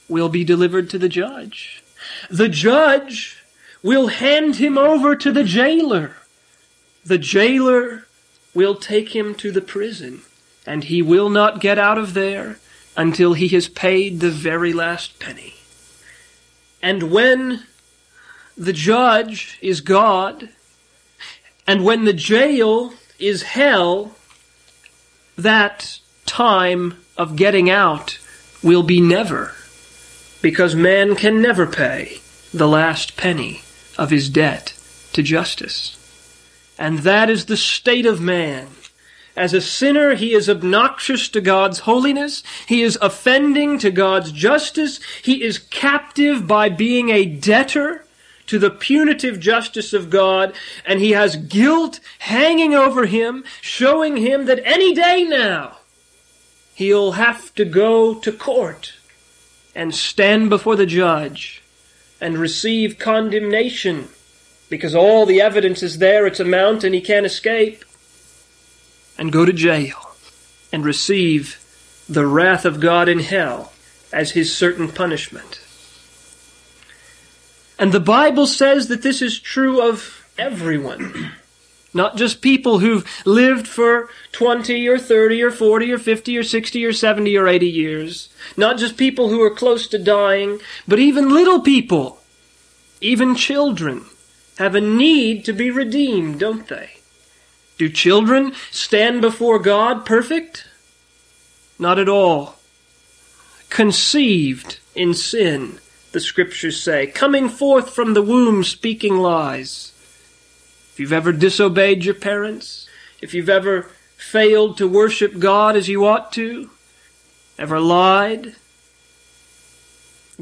will 0.09 0.29
be 0.29 0.45
delivered 0.45 0.89
to 0.91 0.99
the 0.99 1.09
judge. 1.09 1.83
The 2.31 2.49
judge 2.49 3.43
will 3.83 4.09
hand 4.09 4.57
him 4.57 4.79
over 4.79 5.17
to 5.17 5.33
the 5.33 5.45
jailer. 5.45 6.17
The 7.05 7.19
jailer 7.19 8.07
will 8.55 8.75
take 8.75 9.15
him 9.15 9.35
to 9.37 9.51
the 9.51 9.61
prison, 9.61 10.23
and 10.67 10.85
he 10.85 11.03
will 11.03 11.29
not 11.29 11.61
get 11.61 11.79
out 11.79 11.99
of 11.99 12.15
there 12.15 12.59
until 12.97 13.35
he 13.35 13.49
has 13.49 13.69
paid 13.69 14.21
the 14.21 14.31
very 14.31 14.73
last 14.73 15.19
penny. 15.19 15.55
And 16.83 17.11
when 17.11 17.65
the 18.57 18.73
judge 18.73 19.59
is 19.61 19.81
God, 19.81 20.49
and 21.67 21.85
when 21.85 22.05
the 22.05 22.13
jail 22.13 22.95
is 23.19 23.43
hell, 23.43 24.15
that 25.37 25.99
time 26.25 26.99
of 27.17 27.37
getting 27.37 27.69
out 27.69 28.19
will 28.67 28.83
be 28.83 29.01
never, 29.01 29.55
because 30.43 30.75
man 30.75 31.17
can 31.17 31.41
never 31.41 31.67
pay 31.67 32.21
the 32.53 32.69
last 32.69 33.17
penny 33.17 33.63
of 33.97 34.11
his 34.11 34.29
debt 34.29 34.75
to 35.15 35.23
justice. 35.23 35.97
And 36.79 36.99
that 36.99 37.31
is 37.31 37.47
the 37.47 37.57
state 37.57 38.05
of 38.05 38.21
man 38.21 38.67
as 39.37 39.53
a 39.53 39.61
sinner, 39.61 40.15
he 40.15 40.33
is 40.33 40.49
obnoxious 40.49 41.29
to 41.29 41.43
God's 41.43 41.81
holiness. 41.81 42.43
He 42.67 42.83
is 42.83 42.99
offending 43.03 43.79
to 43.81 43.91
God's 43.91 44.33
justice. 44.33 44.99
He 45.23 45.43
is 45.43 45.59
captive 45.59 46.47
by 46.47 46.71
being 46.71 47.11
a 47.11 47.27
debtor 47.27 48.07
to 48.47 48.59
the 48.59 48.71
punitive 48.71 49.39
justice 49.39 49.93
of 49.93 50.09
God. 50.09 50.55
And 50.87 51.01
he 51.01 51.11
has 51.11 51.37
guilt 51.37 52.01
hanging 52.21 52.75
over 52.75 53.05
him, 53.05 53.45
showing 53.61 54.17
him 54.17 54.47
that 54.47 54.65
any 54.65 54.95
day 54.95 55.25
now 55.25 55.79
he'll 56.77 57.13
have 57.13 57.55
to 57.55 57.65
go 57.65 58.15
to 58.15 58.31
court 58.31 58.93
and 59.75 59.95
stand 59.95 60.51
before 60.51 60.77
the 60.77 60.85
judge 60.85 61.63
and 62.21 62.37
receive 62.37 62.99
condemnation 62.99 64.09
because 64.69 64.95
all 64.95 65.25
the 65.25 65.41
evidence 65.41 65.83
is 65.83 65.99
there. 65.99 66.27
It's 66.27 66.39
a 66.39 66.45
mountain 66.45 66.93
he 66.93 67.01
can't 67.01 67.25
escape 67.25 67.83
and 69.17 69.33
go 69.33 69.47
to 69.47 69.55
jail 69.55 70.17
and 70.71 70.85
receive 70.85 71.59
the 72.11 72.27
wrath 72.27 72.67
of 72.67 72.79
God 72.79 73.09
in 73.09 73.21
hell 73.21 73.73
as 74.13 74.33
his 74.33 74.55
certain 74.55 74.89
punishment. 74.89 75.63
And 77.79 77.91
the 77.91 78.01
Bible 78.01 78.47
says 78.47 78.89
that 78.89 79.01
this 79.01 79.23
is 79.23 79.41
true 79.41 79.81
of 79.81 80.29
everyone. 80.37 81.33
Not 81.97 82.19
just 82.19 82.43
people 82.43 82.81
who've 82.81 83.09
lived 83.25 83.67
for 83.67 84.11
20 84.33 84.87
or 84.87 84.99
30 84.99 85.43
or 85.43 85.51
40 85.51 85.93
or 85.93 85.99
50 85.99 86.37
or 86.37 86.43
60 86.43 86.85
or 86.85 86.93
70 86.93 87.37
or 87.39 87.49
80 87.49 87.67
years. 87.67 88.29
Not 88.55 88.77
just 88.77 88.99
people 88.99 89.31
who 89.31 89.41
are 89.41 89.51
close 89.51 89.89
to 89.89 89.99
dying, 89.99 90.61
but 90.87 90.99
even 90.99 91.31
little 91.31 91.63
people, 91.63 92.21
even 93.01 93.35
children, 93.35 94.05
have 94.59 94.75
a 94.75 94.81
need 94.83 95.47
to 95.47 95.55
be 95.55 95.71
redeemed, 95.71 96.39
don't 96.39 96.69
they? 96.69 96.99
Do 97.79 97.89
children 97.89 98.53
stand 98.71 99.23
before 99.23 99.59
God 99.59 100.05
perfect? 100.05 100.67
Not 101.79 101.99
at 101.99 102.11
all. 102.11 102.57
Conceived 103.71 104.81
in 104.95 105.15
sin, 105.15 105.79
the 106.13 106.21
scriptures 106.21 106.79
say, 106.79 107.07
coming 107.07 107.49
forth 107.49 107.89
from 107.89 108.13
the 108.13 108.23
womb 108.23 108.65
speaking 108.65 109.17
lies. 109.17 109.93
If 110.97 111.01
you've 111.01 111.13
ever 111.13 111.31
disobeyed 111.31 112.07
your 112.07 112.15
parents, 112.15 112.89
if 113.21 113.35
you've 113.35 113.51
ever 113.51 113.83
failed 114.17 114.79
to 114.79 114.89
worship 114.89 115.39
God 115.39 115.77
as 115.77 115.91
you 115.91 116.07
ought 116.07 116.33
to, 116.33 116.71
ever 117.59 117.79
lied, 117.79 118.57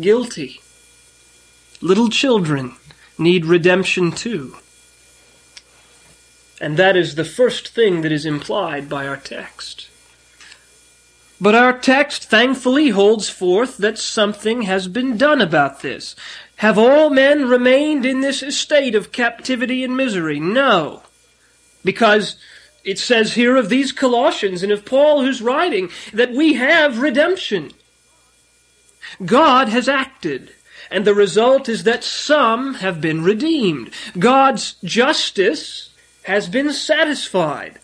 guilty. 0.00 0.61
Little 1.80 2.08
children 2.08 2.76
need 3.18 3.46
redemption 3.46 4.12
too. 4.12 4.54
And 6.61 6.76
that 6.76 6.96
is 6.96 7.16
the 7.16 7.25
first 7.25 7.70
thing 7.70 8.02
that 8.02 8.12
is 8.12 8.25
implied 8.25 8.88
by 8.88 9.08
our 9.08 9.16
text. 9.16 9.88
But 11.40 11.56
our 11.56 11.76
text 11.76 12.30
thankfully 12.30 12.90
holds 12.90 13.28
forth 13.28 13.78
that 13.78 13.99
something 13.99 14.62
has 14.62 14.87
been 14.87 15.16
done 15.16 15.40
about 15.40 15.82
this. 15.82 16.14
Have 16.64 16.78
all 16.78 17.11
men 17.11 17.47
remained 17.47 18.06
in 18.06 18.23
this 18.23 18.42
state 18.56 18.94
of 18.94 19.12
captivity 19.12 19.85
and 19.85 19.94
misery? 19.94 20.40
No. 20.40 21.02
Because 21.85 22.37
it 22.83 22.99
says 22.99 23.35
here 23.35 23.59
of 23.59 23.68
these 23.68 23.92
Colossians 23.92 24.62
and 24.62 24.73
of 24.73 24.87
Paul 24.87 25.21
who's 25.21 25.42
writing 25.42 25.90
that 26.14 26.33
we 26.33 26.54
have 26.54 27.02
redemption. 27.02 27.73
God 29.26 29.68
has 29.68 29.90
acted. 29.90 30.54
And 30.90 31.04
the 31.04 31.12
result 31.12 31.68
is 31.68 31.85
that 31.85 32.02
some 32.02 32.76
have 32.76 32.99
been 32.99 33.23
redeemed. 33.23 33.90
God's 34.18 34.76
justice 34.83 35.90
has 36.23 36.49
been 36.49 36.73
satisfied. 36.73 37.78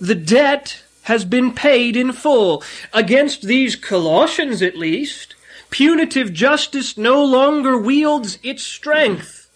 The 0.00 0.14
debt 0.14 0.82
has 1.02 1.26
been 1.26 1.52
paid 1.52 1.94
in 1.94 2.10
full. 2.10 2.64
Against 2.94 3.42
these 3.42 3.76
Colossians, 3.76 4.62
at 4.62 4.78
least, 4.78 5.33
punitive 5.74 6.32
justice 6.32 6.96
no 6.96 7.24
longer 7.24 7.76
wields 7.76 8.38
its 8.44 8.62
strength. 8.62 9.50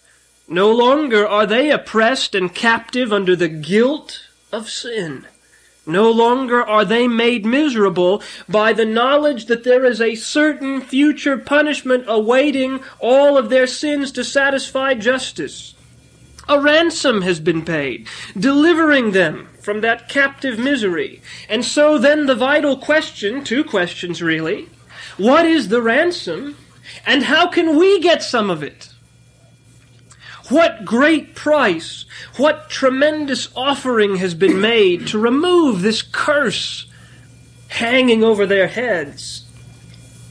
No 0.49 0.69
longer 0.69 1.25
are 1.25 1.45
they 1.45 1.71
oppressed 1.71 2.35
and 2.35 2.53
captive 2.53 3.13
under 3.13 3.37
the 3.37 3.47
guilt 3.47 4.27
of 4.51 4.69
sin. 4.69 5.25
No 5.87 6.11
longer 6.11 6.61
are 6.61 6.83
they 6.83 7.07
made 7.07 7.45
miserable 7.45 8.21
by 8.49 8.73
the 8.73 8.83
knowledge 8.83 9.45
that 9.45 9.63
there 9.63 9.85
is 9.85 10.01
a 10.01 10.15
certain 10.15 10.81
future 10.81 11.37
punishment 11.37 12.03
awaiting 12.05 12.81
all 12.99 13.37
of 13.37 13.49
their 13.49 13.65
sins 13.65 14.11
to 14.11 14.25
satisfy 14.25 14.95
justice. 14.95 15.73
A 16.49 16.59
ransom 16.59 17.21
has 17.21 17.39
been 17.39 17.63
paid, 17.63 18.09
delivering 18.37 19.11
them 19.11 19.47
from 19.61 19.79
that 19.81 20.09
captive 20.09 20.59
misery. 20.59 21.21
And 21.47 21.63
so 21.63 21.97
then 21.97 22.25
the 22.25 22.35
vital 22.35 22.75
question, 22.75 23.45
two 23.45 23.63
questions 23.63 24.21
really, 24.21 24.67
what 25.19 25.45
is 25.45 25.67
the 25.67 25.81
ransom 25.81 26.55
and 27.05 27.23
how 27.23 27.47
can 27.47 27.77
we 27.77 27.99
get 27.99 28.23
some 28.23 28.49
of 28.49 28.63
it? 28.63 28.89
What 30.49 30.83
great 30.83 31.35
price, 31.35 32.05
what 32.37 32.69
tremendous 32.69 33.49
offering 33.55 34.15
has 34.15 34.33
been 34.33 34.59
made 34.59 35.07
to 35.07 35.19
remove 35.19 35.81
this 35.81 36.01
curse 36.01 36.87
hanging 37.67 38.23
over 38.23 38.47
their 38.47 38.67
heads? 38.67 39.45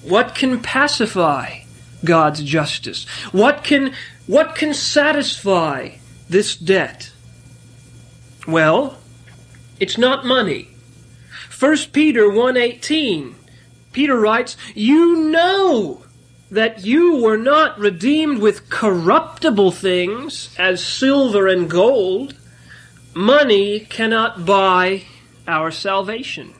What 0.02 0.34
can 0.34 0.60
pacify 0.60 1.60
God's 2.04 2.42
justice? 2.42 3.06
What 3.30 3.62
can, 3.62 3.94
what 4.26 4.56
can 4.56 4.74
satisfy 4.74 5.90
this 6.28 6.56
debt? 6.56 7.12
Well, 8.46 8.98
it's 9.78 9.98
not 9.98 10.24
money. 10.24 10.68
1 11.58 11.76
Peter 11.92 12.24
1:18 12.28 13.34
Peter 13.92 14.18
writes, 14.18 14.56
"You 14.74 15.16
know 15.16 16.02
that 16.50 16.84
you 16.84 17.16
were 17.16 17.36
not 17.36 17.78
redeemed 17.78 18.38
with 18.38 18.70
corruptible 18.70 19.70
things 19.70 20.48
as 20.58 20.84
silver 20.84 21.46
and 21.46 21.68
gold. 21.68 22.34
Money 23.14 23.80
cannot 23.80 24.46
buy 24.46 25.02
our 25.46 25.70
salvation. 25.70 26.54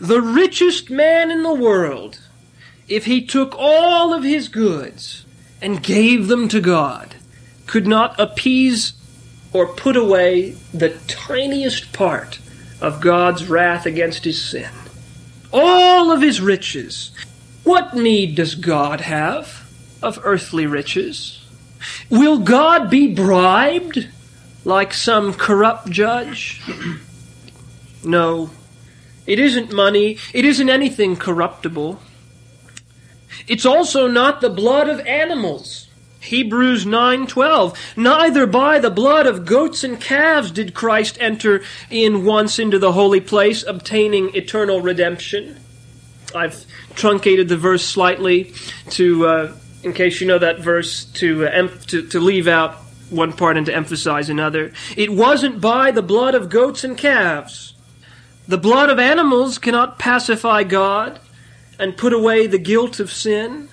The 0.00 0.20
richest 0.20 0.90
man 0.90 1.30
in 1.30 1.42
the 1.42 1.54
world, 1.54 2.18
if 2.88 3.06
he 3.06 3.22
took 3.22 3.54
all 3.56 4.12
of 4.12 4.24
his 4.24 4.48
goods 4.48 5.24
and 5.62 5.82
gave 5.82 6.28
them 6.28 6.48
to 6.48 6.60
God, 6.60 7.14
could 7.66 7.86
not 7.86 8.18
appease 8.20 8.92
or 9.52 9.66
put 9.66 9.96
away 9.96 10.56
the 10.72 10.90
tiniest 11.06 11.92
part 11.92 12.38
of 12.80 13.00
God's 13.00 13.46
wrath 13.46 13.86
against 13.86 14.24
his 14.24 14.42
sin. 14.42 14.68
All 15.54 16.10
of 16.10 16.20
his 16.20 16.40
riches. 16.40 17.12
What 17.62 17.94
need 17.94 18.34
does 18.34 18.56
God 18.56 19.00
have 19.00 19.70
of 20.02 20.18
earthly 20.24 20.66
riches? 20.66 21.40
Will 22.10 22.38
God 22.38 22.90
be 22.90 23.14
bribed 23.14 24.08
like 24.64 24.92
some 24.92 25.32
corrupt 25.32 25.90
judge? 25.90 26.60
no. 28.04 28.50
It 29.26 29.38
isn't 29.38 29.72
money. 29.72 30.18
It 30.32 30.44
isn't 30.44 30.68
anything 30.68 31.16
corruptible. 31.16 32.00
It's 33.46 33.64
also 33.64 34.08
not 34.08 34.40
the 34.40 34.50
blood 34.50 34.88
of 34.88 35.00
animals 35.06 35.83
Hebrews 36.24 36.86
9:12 36.86 37.76
Neither 37.96 38.46
by 38.46 38.78
the 38.78 38.90
blood 38.90 39.26
of 39.26 39.44
goats 39.44 39.84
and 39.84 40.00
calves 40.00 40.50
did 40.50 40.74
Christ 40.74 41.18
enter 41.20 41.62
in 41.90 42.24
once 42.24 42.58
into 42.58 42.78
the 42.78 42.92
holy 42.92 43.20
place 43.20 43.62
obtaining 43.66 44.34
eternal 44.34 44.80
redemption. 44.80 45.60
I've 46.34 46.64
truncated 46.94 47.48
the 47.48 47.56
verse 47.56 47.84
slightly 47.84 48.54
to 48.90 49.26
uh, 49.26 49.52
in 49.82 49.92
case 49.92 50.20
you 50.20 50.26
know 50.26 50.38
that 50.38 50.60
verse 50.60 51.04
to, 51.04 51.46
uh, 51.46 51.50
em- 51.50 51.78
to 51.88 52.08
to 52.08 52.18
leave 52.18 52.48
out 52.48 52.76
one 53.10 53.32
part 53.32 53.56
and 53.56 53.66
to 53.66 53.74
emphasize 53.74 54.30
another. 54.30 54.72
It 54.96 55.12
wasn't 55.12 55.60
by 55.60 55.90
the 55.90 56.02
blood 56.02 56.34
of 56.34 56.48
goats 56.48 56.84
and 56.84 56.96
calves. 56.96 57.74
The 58.48 58.58
blood 58.58 58.90
of 58.90 58.98
animals 58.98 59.58
cannot 59.58 59.98
pacify 59.98 60.64
God 60.64 61.20
and 61.78 61.96
put 61.96 62.12
away 62.12 62.46
the 62.46 62.58
guilt 62.58 62.98
of 62.98 63.12
sin. 63.12 63.68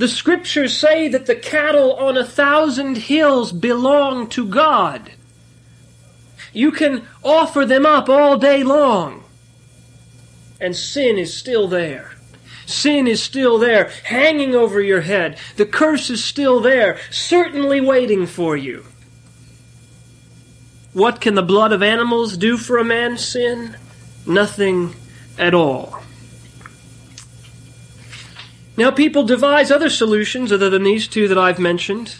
The 0.00 0.08
scriptures 0.08 0.74
say 0.74 1.08
that 1.08 1.26
the 1.26 1.34
cattle 1.34 1.92
on 1.92 2.16
a 2.16 2.24
thousand 2.24 2.96
hills 2.96 3.52
belong 3.52 4.28
to 4.28 4.46
God. 4.46 5.10
You 6.54 6.72
can 6.72 7.06
offer 7.22 7.66
them 7.66 7.84
up 7.84 8.08
all 8.08 8.38
day 8.38 8.62
long, 8.62 9.24
and 10.58 10.74
sin 10.74 11.18
is 11.18 11.36
still 11.36 11.68
there. 11.68 12.12
Sin 12.64 13.06
is 13.06 13.22
still 13.22 13.58
there, 13.58 13.90
hanging 14.04 14.54
over 14.54 14.80
your 14.80 15.02
head. 15.02 15.36
The 15.56 15.66
curse 15.66 16.08
is 16.08 16.24
still 16.24 16.60
there, 16.60 16.98
certainly 17.10 17.82
waiting 17.82 18.26
for 18.26 18.56
you. 18.56 18.86
What 20.94 21.20
can 21.20 21.34
the 21.34 21.42
blood 21.42 21.72
of 21.72 21.82
animals 21.82 22.38
do 22.38 22.56
for 22.56 22.78
a 22.78 22.84
man's 22.84 23.22
sin? 23.22 23.76
Nothing 24.26 24.94
at 25.36 25.52
all. 25.52 25.99
Now, 28.80 28.90
people 28.90 29.24
devise 29.24 29.70
other 29.70 29.90
solutions 29.90 30.50
other 30.50 30.70
than 30.70 30.84
these 30.84 31.06
two 31.06 31.28
that 31.28 31.36
I've 31.36 31.58
mentioned. 31.58 32.16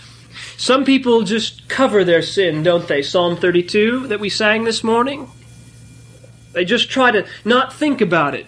Some 0.58 0.84
people 0.84 1.22
just 1.22 1.70
cover 1.70 2.04
their 2.04 2.20
sin, 2.20 2.62
don't 2.62 2.86
they? 2.86 3.00
Psalm 3.00 3.38
32 3.38 4.08
that 4.08 4.20
we 4.20 4.28
sang 4.28 4.64
this 4.64 4.84
morning. 4.84 5.30
They 6.52 6.66
just 6.66 6.90
try 6.90 7.12
to 7.12 7.26
not 7.46 7.72
think 7.72 8.02
about 8.02 8.34
it. 8.34 8.46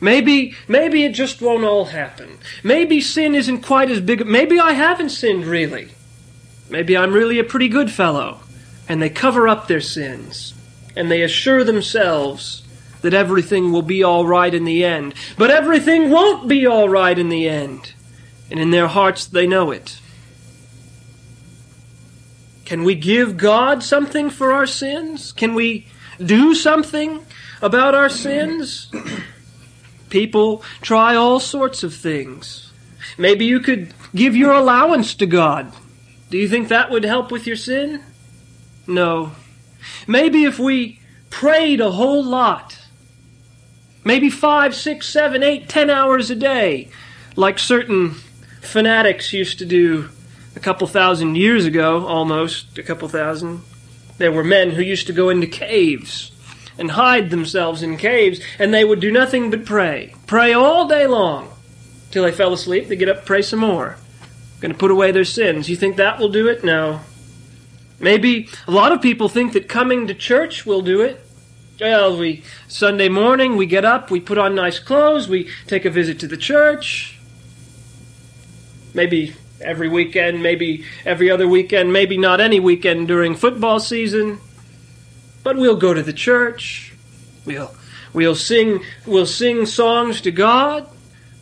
Maybe, 0.00 0.56
maybe 0.66 1.04
it 1.04 1.12
just 1.12 1.40
won't 1.40 1.62
all 1.62 1.84
happen. 1.84 2.38
Maybe 2.64 3.00
sin 3.00 3.36
isn't 3.36 3.62
quite 3.62 3.92
as 3.92 4.00
big. 4.00 4.26
Maybe 4.26 4.58
I 4.58 4.72
haven't 4.72 5.10
sinned 5.10 5.46
really. 5.46 5.90
Maybe 6.68 6.96
I'm 6.96 7.12
really 7.12 7.38
a 7.38 7.44
pretty 7.44 7.68
good 7.68 7.92
fellow. 7.92 8.40
And 8.88 9.00
they 9.00 9.08
cover 9.08 9.46
up 9.46 9.68
their 9.68 9.80
sins. 9.80 10.52
And 10.96 11.12
they 11.12 11.22
assure 11.22 11.62
themselves 11.62 12.65
that 13.02 13.14
everything 13.14 13.72
will 13.72 13.82
be 13.82 14.02
all 14.02 14.26
right 14.26 14.52
in 14.52 14.64
the 14.64 14.84
end. 14.84 15.14
But 15.36 15.50
everything 15.50 16.10
won't 16.10 16.48
be 16.48 16.66
all 16.66 16.88
right 16.88 17.18
in 17.18 17.28
the 17.28 17.48
end. 17.48 17.92
And 18.50 18.60
in 18.60 18.70
their 18.70 18.88
hearts 18.88 19.26
they 19.26 19.46
know 19.46 19.70
it. 19.70 20.00
Can 22.64 22.82
we 22.82 22.94
give 22.96 23.36
God 23.36 23.82
something 23.82 24.28
for 24.28 24.52
our 24.52 24.66
sins? 24.66 25.32
Can 25.32 25.54
we 25.54 25.86
do 26.18 26.54
something 26.54 27.24
about 27.62 27.94
our 27.94 28.08
sins? 28.08 28.90
People 30.10 30.62
try 30.80 31.14
all 31.14 31.38
sorts 31.38 31.82
of 31.82 31.94
things. 31.94 32.72
Maybe 33.18 33.44
you 33.44 33.60
could 33.60 33.94
give 34.14 34.34
your 34.34 34.52
allowance 34.52 35.14
to 35.16 35.26
God. 35.26 35.72
Do 36.30 36.38
you 36.38 36.48
think 36.48 36.68
that 36.68 36.90
would 36.90 37.04
help 37.04 37.30
with 37.30 37.46
your 37.46 37.56
sin? 37.56 38.02
No. 38.86 39.32
Maybe 40.06 40.44
if 40.44 40.58
we 40.58 41.00
prayed 41.30 41.80
a 41.80 41.92
whole 41.92 42.24
lot 42.24 42.75
Maybe 44.06 44.30
five, 44.30 44.72
six, 44.72 45.08
seven, 45.08 45.42
eight, 45.42 45.68
ten 45.68 45.90
hours 45.90 46.30
a 46.30 46.36
day, 46.36 46.90
like 47.34 47.58
certain 47.58 48.12
fanatics 48.60 49.32
used 49.32 49.58
to 49.58 49.64
do 49.64 50.10
a 50.54 50.60
couple 50.60 50.86
thousand 50.86 51.34
years 51.34 51.66
ago, 51.66 52.06
almost 52.06 52.78
a 52.78 52.84
couple 52.84 53.08
thousand. 53.08 53.62
There 54.18 54.30
were 54.30 54.44
men 54.44 54.70
who 54.70 54.80
used 54.80 55.08
to 55.08 55.12
go 55.12 55.28
into 55.28 55.48
caves 55.48 56.30
and 56.78 56.92
hide 56.92 57.30
themselves 57.30 57.82
in 57.82 57.96
caves, 57.96 58.38
and 58.60 58.72
they 58.72 58.84
would 58.84 59.00
do 59.00 59.10
nothing 59.10 59.50
but 59.50 59.64
pray. 59.64 60.14
Pray 60.28 60.52
all 60.52 60.86
day 60.86 61.08
long. 61.08 61.48
Till 62.12 62.22
they 62.22 62.30
fell 62.30 62.52
asleep, 62.52 62.86
they 62.86 62.94
get 62.94 63.08
up 63.08 63.26
pray 63.26 63.42
some 63.42 63.58
more. 63.58 63.96
Going 64.60 64.72
to 64.72 64.78
put 64.78 64.92
away 64.92 65.10
their 65.10 65.24
sins. 65.24 65.68
You 65.68 65.74
think 65.74 65.96
that 65.96 66.20
will 66.20 66.28
do 66.28 66.46
it? 66.46 66.62
No. 66.62 67.00
Maybe 67.98 68.50
a 68.68 68.70
lot 68.70 68.92
of 68.92 69.02
people 69.02 69.28
think 69.28 69.52
that 69.54 69.68
coming 69.68 70.06
to 70.06 70.14
church 70.14 70.64
will 70.64 70.82
do 70.82 71.00
it. 71.00 71.25
Well, 71.78 72.16
we 72.16 72.42
Sunday 72.68 73.10
morning 73.10 73.56
we 73.56 73.66
get 73.66 73.84
up, 73.84 74.10
we 74.10 74.18
put 74.18 74.38
on 74.38 74.54
nice 74.54 74.78
clothes, 74.78 75.28
we 75.28 75.50
take 75.66 75.84
a 75.84 75.90
visit 75.90 76.18
to 76.20 76.26
the 76.26 76.38
church. 76.38 77.18
Maybe 78.94 79.34
every 79.60 79.90
weekend, 79.90 80.42
maybe 80.42 80.86
every 81.04 81.30
other 81.30 81.46
weekend, 81.46 81.92
maybe 81.92 82.16
not 82.16 82.40
any 82.40 82.60
weekend 82.60 83.08
during 83.08 83.34
football 83.34 83.78
season. 83.78 84.40
But 85.42 85.58
we'll 85.58 85.76
go 85.76 85.92
to 85.92 86.02
the 86.02 86.14
church. 86.14 86.94
We'll 87.44 87.74
we'll 88.14 88.36
sing 88.36 88.82
we'll 89.04 89.26
sing 89.26 89.66
songs 89.66 90.22
to 90.22 90.30
God. 90.30 90.88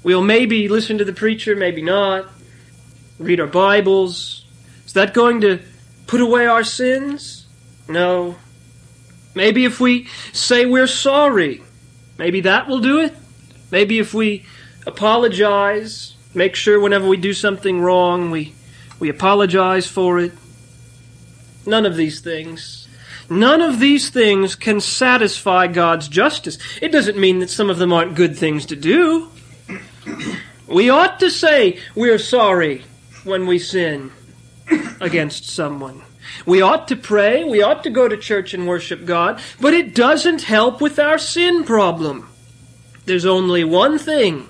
We'll 0.02 0.24
maybe 0.24 0.68
listen 0.68 0.98
to 0.98 1.04
the 1.04 1.12
preacher, 1.12 1.54
maybe 1.54 1.80
not. 1.80 2.26
Read 3.20 3.38
our 3.38 3.46
Bibles. 3.46 4.44
Is 4.84 4.94
that 4.94 5.14
going 5.14 5.42
to 5.42 5.60
put 6.08 6.20
away 6.20 6.46
our 6.46 6.64
sins? 6.64 7.46
No. 7.88 8.34
Maybe 9.34 9.64
if 9.64 9.80
we 9.80 10.08
say 10.32 10.66
we're 10.66 10.86
sorry, 10.86 11.62
maybe 12.18 12.42
that 12.42 12.68
will 12.68 12.80
do 12.80 13.00
it. 13.00 13.14
Maybe 13.70 13.98
if 13.98 14.14
we 14.14 14.44
apologize, 14.86 16.14
make 16.34 16.54
sure 16.54 16.78
whenever 16.80 17.08
we 17.08 17.16
do 17.16 17.32
something 17.32 17.80
wrong, 17.80 18.30
we, 18.30 18.54
we 19.00 19.08
apologize 19.08 19.86
for 19.86 20.20
it. 20.20 20.32
None 21.66 21.86
of 21.86 21.96
these 21.96 22.20
things. 22.20 22.86
None 23.30 23.62
of 23.62 23.80
these 23.80 24.10
things 24.10 24.54
can 24.54 24.80
satisfy 24.80 25.66
God's 25.66 26.08
justice. 26.08 26.58
It 26.82 26.92
doesn't 26.92 27.18
mean 27.18 27.38
that 27.38 27.50
some 27.50 27.70
of 27.70 27.78
them 27.78 27.92
aren't 27.92 28.14
good 28.14 28.36
things 28.36 28.66
to 28.66 28.76
do. 28.76 29.30
We 30.68 30.90
ought 30.90 31.20
to 31.20 31.30
say 31.30 31.78
we're 31.94 32.18
sorry 32.18 32.84
when 33.24 33.46
we 33.46 33.58
sin 33.58 34.12
against 35.00 35.48
someone. 35.48 36.02
We 36.46 36.62
ought 36.62 36.88
to 36.88 36.96
pray, 36.96 37.44
we 37.44 37.62
ought 37.62 37.82
to 37.84 37.90
go 37.90 38.08
to 38.08 38.16
church 38.16 38.54
and 38.54 38.66
worship 38.66 39.04
God, 39.04 39.40
but 39.60 39.74
it 39.74 39.94
doesn't 39.94 40.42
help 40.42 40.80
with 40.80 40.98
our 40.98 41.18
sin 41.18 41.64
problem. 41.64 42.28
There's 43.06 43.26
only 43.26 43.64
one 43.64 43.98
thing, 43.98 44.48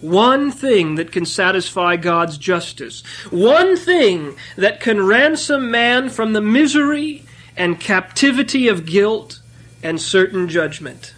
one 0.00 0.50
thing 0.50 0.94
that 0.94 1.12
can 1.12 1.26
satisfy 1.26 1.96
God's 1.96 2.38
justice, 2.38 3.02
one 3.30 3.76
thing 3.76 4.36
that 4.56 4.80
can 4.80 5.04
ransom 5.06 5.70
man 5.70 6.08
from 6.08 6.32
the 6.32 6.40
misery 6.40 7.24
and 7.56 7.80
captivity 7.80 8.68
of 8.68 8.86
guilt 8.86 9.40
and 9.82 10.00
certain 10.00 10.48
judgment. 10.48 11.14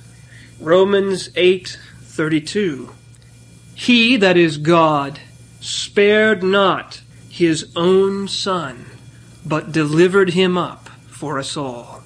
Romans 0.60 1.28
8:32 1.36 2.90
He 3.74 4.16
that 4.16 4.36
is 4.36 4.58
God 4.58 5.20
spared 5.60 6.42
not 6.42 7.00
his 7.28 7.70
own 7.76 8.28
son 8.28 8.86
but 9.46 9.72
delivered 9.72 10.30
him 10.30 10.58
up 10.58 10.88
for 11.06 11.38
us 11.38 11.56
all. 11.56 12.02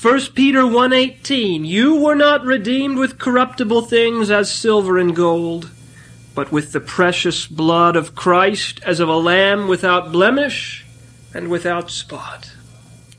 1 0.00 0.34
Peter 0.34 0.62
1:18 0.62 1.64
You 1.64 1.96
were 1.96 2.14
not 2.14 2.44
redeemed 2.44 2.98
with 2.98 3.18
corruptible 3.18 3.82
things 3.82 4.30
as 4.30 4.50
silver 4.50 4.98
and 4.98 5.14
gold 5.14 5.70
but 6.34 6.50
with 6.50 6.72
the 6.72 6.80
precious 6.80 7.46
blood 7.46 7.96
of 7.96 8.14
Christ 8.14 8.80
as 8.84 9.00
of 9.00 9.08
a 9.08 9.16
lamb 9.16 9.68
without 9.68 10.12
blemish 10.12 10.84
and 11.32 11.48
without 11.48 11.90
spot. 11.90 12.50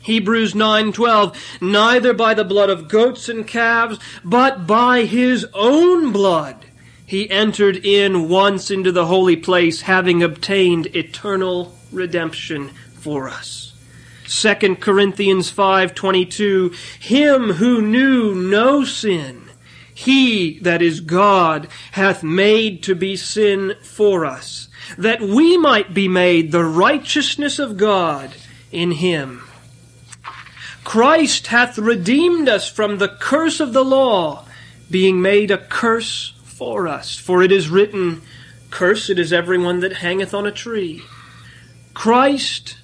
Hebrews 0.02 0.54
9:12 0.54 1.36
Neither 1.62 2.14
by 2.14 2.34
the 2.34 2.44
blood 2.44 2.70
of 2.70 2.88
goats 2.88 3.28
and 3.30 3.48
calves 3.48 3.98
but 4.24 4.68
by 4.68 5.06
his 5.06 5.48
own 5.54 6.12
blood 6.12 6.58
he 7.06 7.30
entered 7.30 7.78
in 7.86 8.28
once 8.30 8.70
into 8.70 8.92
the 8.92 9.06
holy 9.06 9.36
place 9.36 9.82
having 9.82 10.22
obtained 10.22 10.88
eternal 10.96 11.76
redemption 11.92 12.72
for 13.06 13.30
us. 13.30 13.72
2 14.26 14.78
Corinthians 14.78 15.52
5:22 15.52 16.74
Him 17.00 17.54
who 17.54 17.80
knew 17.84 18.34
no 18.34 18.84
sin 18.84 19.44
he 19.94 20.58
that 20.60 20.82
is 20.82 21.02
God 21.02 21.68
hath 21.92 22.24
made 22.24 22.82
to 22.84 22.96
be 22.96 23.16
sin 23.16 23.76
for 23.84 24.26
us 24.26 24.68
that 24.98 25.22
we 25.22 25.56
might 25.56 25.94
be 25.94 26.08
made 26.08 26.52
the 26.52 26.66
righteousness 26.66 27.60
of 27.60 27.78
God 27.78 28.32
in 28.72 28.92
him. 28.92 29.44
Christ 30.84 31.48
hath 31.48 31.78
redeemed 31.78 32.50
us 32.50 32.68
from 32.68 32.98
the 32.98 33.08
curse 33.08 33.60
of 33.60 33.74
the 33.74 33.86
law 33.86 34.46
being 34.90 35.22
made 35.22 35.52
a 35.52 35.60
curse 35.60 36.34
for 36.44 36.88
us 36.88 37.16
for 37.16 37.44
it 37.44 37.52
is 37.52 37.70
written 37.70 38.24
cursed 38.72 39.12
is 39.12 39.32
everyone 39.32 39.80
that 39.82 39.94
hangeth 39.94 40.34
on 40.34 40.48
a 40.48 40.52
tree. 40.52 41.04
Christ 41.94 42.78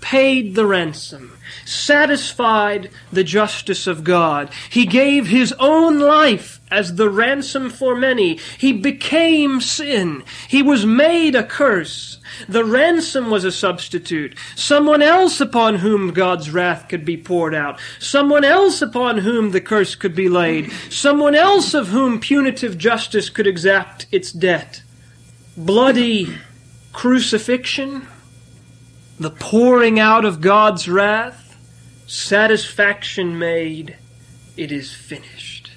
paid 0.00 0.54
the 0.54 0.66
ransom, 0.66 1.36
satisfied 1.64 2.90
the 3.12 3.24
justice 3.24 3.86
of 3.86 4.04
God. 4.04 4.50
He 4.68 4.86
gave 4.86 5.26
his 5.26 5.52
own 5.58 5.98
life 5.98 6.60
as 6.70 6.94
the 6.94 7.10
ransom 7.10 7.70
for 7.70 7.96
many. 7.96 8.38
He 8.58 8.72
became 8.72 9.60
sin. 9.60 10.22
He 10.48 10.62
was 10.62 10.86
made 10.86 11.34
a 11.34 11.42
curse. 11.42 12.18
The 12.48 12.64
ransom 12.64 13.30
was 13.30 13.44
a 13.44 13.52
substitute. 13.52 14.36
Someone 14.54 15.02
else 15.02 15.40
upon 15.40 15.76
whom 15.76 16.12
God's 16.12 16.50
wrath 16.50 16.88
could 16.88 17.04
be 17.04 17.16
poured 17.16 17.54
out. 17.54 17.80
Someone 17.98 18.44
else 18.44 18.80
upon 18.80 19.18
whom 19.18 19.50
the 19.50 19.60
curse 19.60 19.94
could 19.94 20.14
be 20.14 20.28
laid. 20.28 20.70
Someone 20.90 21.34
else 21.34 21.74
of 21.74 21.88
whom 21.88 22.20
punitive 22.20 22.78
justice 22.78 23.30
could 23.30 23.46
exact 23.46 24.06
its 24.12 24.32
debt. 24.32 24.82
Bloody 25.56 26.38
crucifixion 26.92 28.06
the 29.20 29.30
pouring 29.30 30.00
out 30.00 30.24
of 30.24 30.40
God's 30.40 30.88
wrath, 30.88 31.54
satisfaction 32.06 33.38
made, 33.38 33.98
it 34.56 34.72
is 34.72 34.94
finished. 34.94 35.70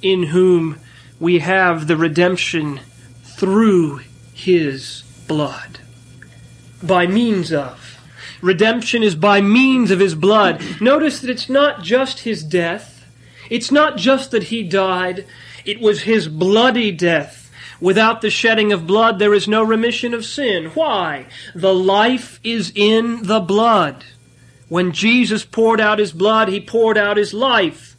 In 0.00 0.22
whom 0.22 0.80
we 1.20 1.40
have 1.40 1.86
the 1.86 1.98
redemption 1.98 2.80
through 3.22 4.00
his 4.32 5.02
blood. 5.28 5.80
By 6.82 7.06
means 7.06 7.52
of. 7.52 7.98
Redemption 8.40 9.02
is 9.02 9.14
by 9.14 9.42
means 9.42 9.90
of 9.90 10.00
his 10.00 10.14
blood. 10.14 10.62
Notice 10.80 11.20
that 11.20 11.28
it's 11.28 11.50
not 11.50 11.82
just 11.82 12.20
his 12.20 12.42
death. 12.42 13.06
It's 13.50 13.70
not 13.70 13.98
just 13.98 14.30
that 14.30 14.44
he 14.44 14.62
died. 14.62 15.26
It 15.66 15.78
was 15.78 16.02
his 16.02 16.26
bloody 16.26 16.90
death 16.90 17.39
Without 17.80 18.20
the 18.20 18.30
shedding 18.30 18.72
of 18.72 18.86
blood, 18.86 19.18
there 19.18 19.34
is 19.34 19.48
no 19.48 19.62
remission 19.62 20.12
of 20.12 20.24
sin. 20.24 20.66
Why? 20.74 21.26
The 21.54 21.74
life 21.74 22.38
is 22.44 22.72
in 22.74 23.22
the 23.22 23.40
blood. 23.40 24.04
When 24.68 24.92
Jesus 24.92 25.44
poured 25.44 25.80
out 25.80 25.98
his 25.98 26.12
blood, 26.12 26.48
he 26.48 26.60
poured 26.60 26.98
out 26.98 27.16
his 27.16 27.32
life. 27.32 27.96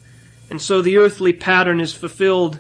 And 0.50 0.62
so 0.62 0.82
the 0.82 0.98
earthly 0.98 1.34
pattern 1.34 1.80
is 1.80 1.94
fulfilled 1.94 2.60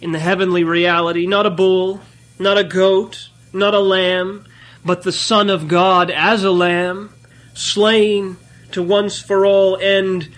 in 0.00 0.12
the 0.12 0.18
heavenly 0.18 0.64
reality. 0.64 1.26
Not 1.26 1.46
a 1.46 1.50
bull, 1.50 2.00
not 2.38 2.56
a 2.56 2.64
goat, 2.64 3.28
not 3.52 3.74
a 3.74 3.80
lamb, 3.80 4.46
but 4.84 5.02
the 5.02 5.12
Son 5.12 5.50
of 5.50 5.66
God 5.68 6.10
as 6.10 6.44
a 6.44 6.50
lamb, 6.50 7.12
slain 7.54 8.36
to 8.72 8.82
once 8.82 9.20
for 9.20 9.46
all 9.46 9.76
end 9.78 10.28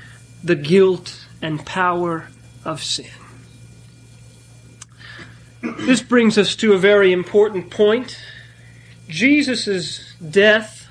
the 0.42 0.54
guilt 0.54 1.26
and 1.42 1.64
power 1.66 2.28
of 2.64 2.82
sin. 2.82 3.10
This 5.74 6.02
brings 6.02 6.38
us 6.38 6.56
to 6.56 6.72
a 6.72 6.78
very 6.78 7.12
important 7.12 7.70
point. 7.70 8.18
Jesus' 9.08 10.14
death 10.16 10.88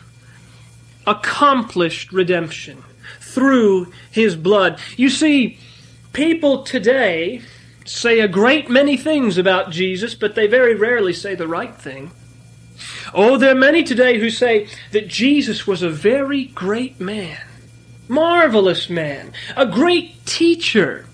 accomplished 1.08 2.12
redemption 2.12 2.84
through 3.20 3.92
his 4.12 4.36
blood. 4.36 4.80
You 4.98 5.10
see, 5.10 5.60
people 6.14 6.64
today 6.64 7.42
say 7.86 8.20
a 8.20 8.28
great 8.28 8.70
many 8.70 8.98
things 8.98 9.38
about 9.38 9.72
Jesus, 9.72 10.16
but 10.16 10.36
they 10.36 10.48
very 10.48 10.76
rarely 10.76 11.14
say 11.14 11.36
the 11.36 11.48
right 11.48 11.76
thing. 11.76 12.12
Oh, 13.14 13.38
there 13.38 13.52
are 13.52 13.60
many 13.60 13.84
today 13.84 14.20
who 14.20 14.30
say 14.30 14.68
that 14.92 15.08
Jesus 15.08 15.68
was 15.68 15.82
a 15.84 15.90
very 15.90 16.46
great 16.46 17.00
man, 17.00 17.40
marvelous 18.08 18.90
man, 18.90 19.32
a 19.56 19.66
great 19.66 20.26
teacher, 20.26 21.06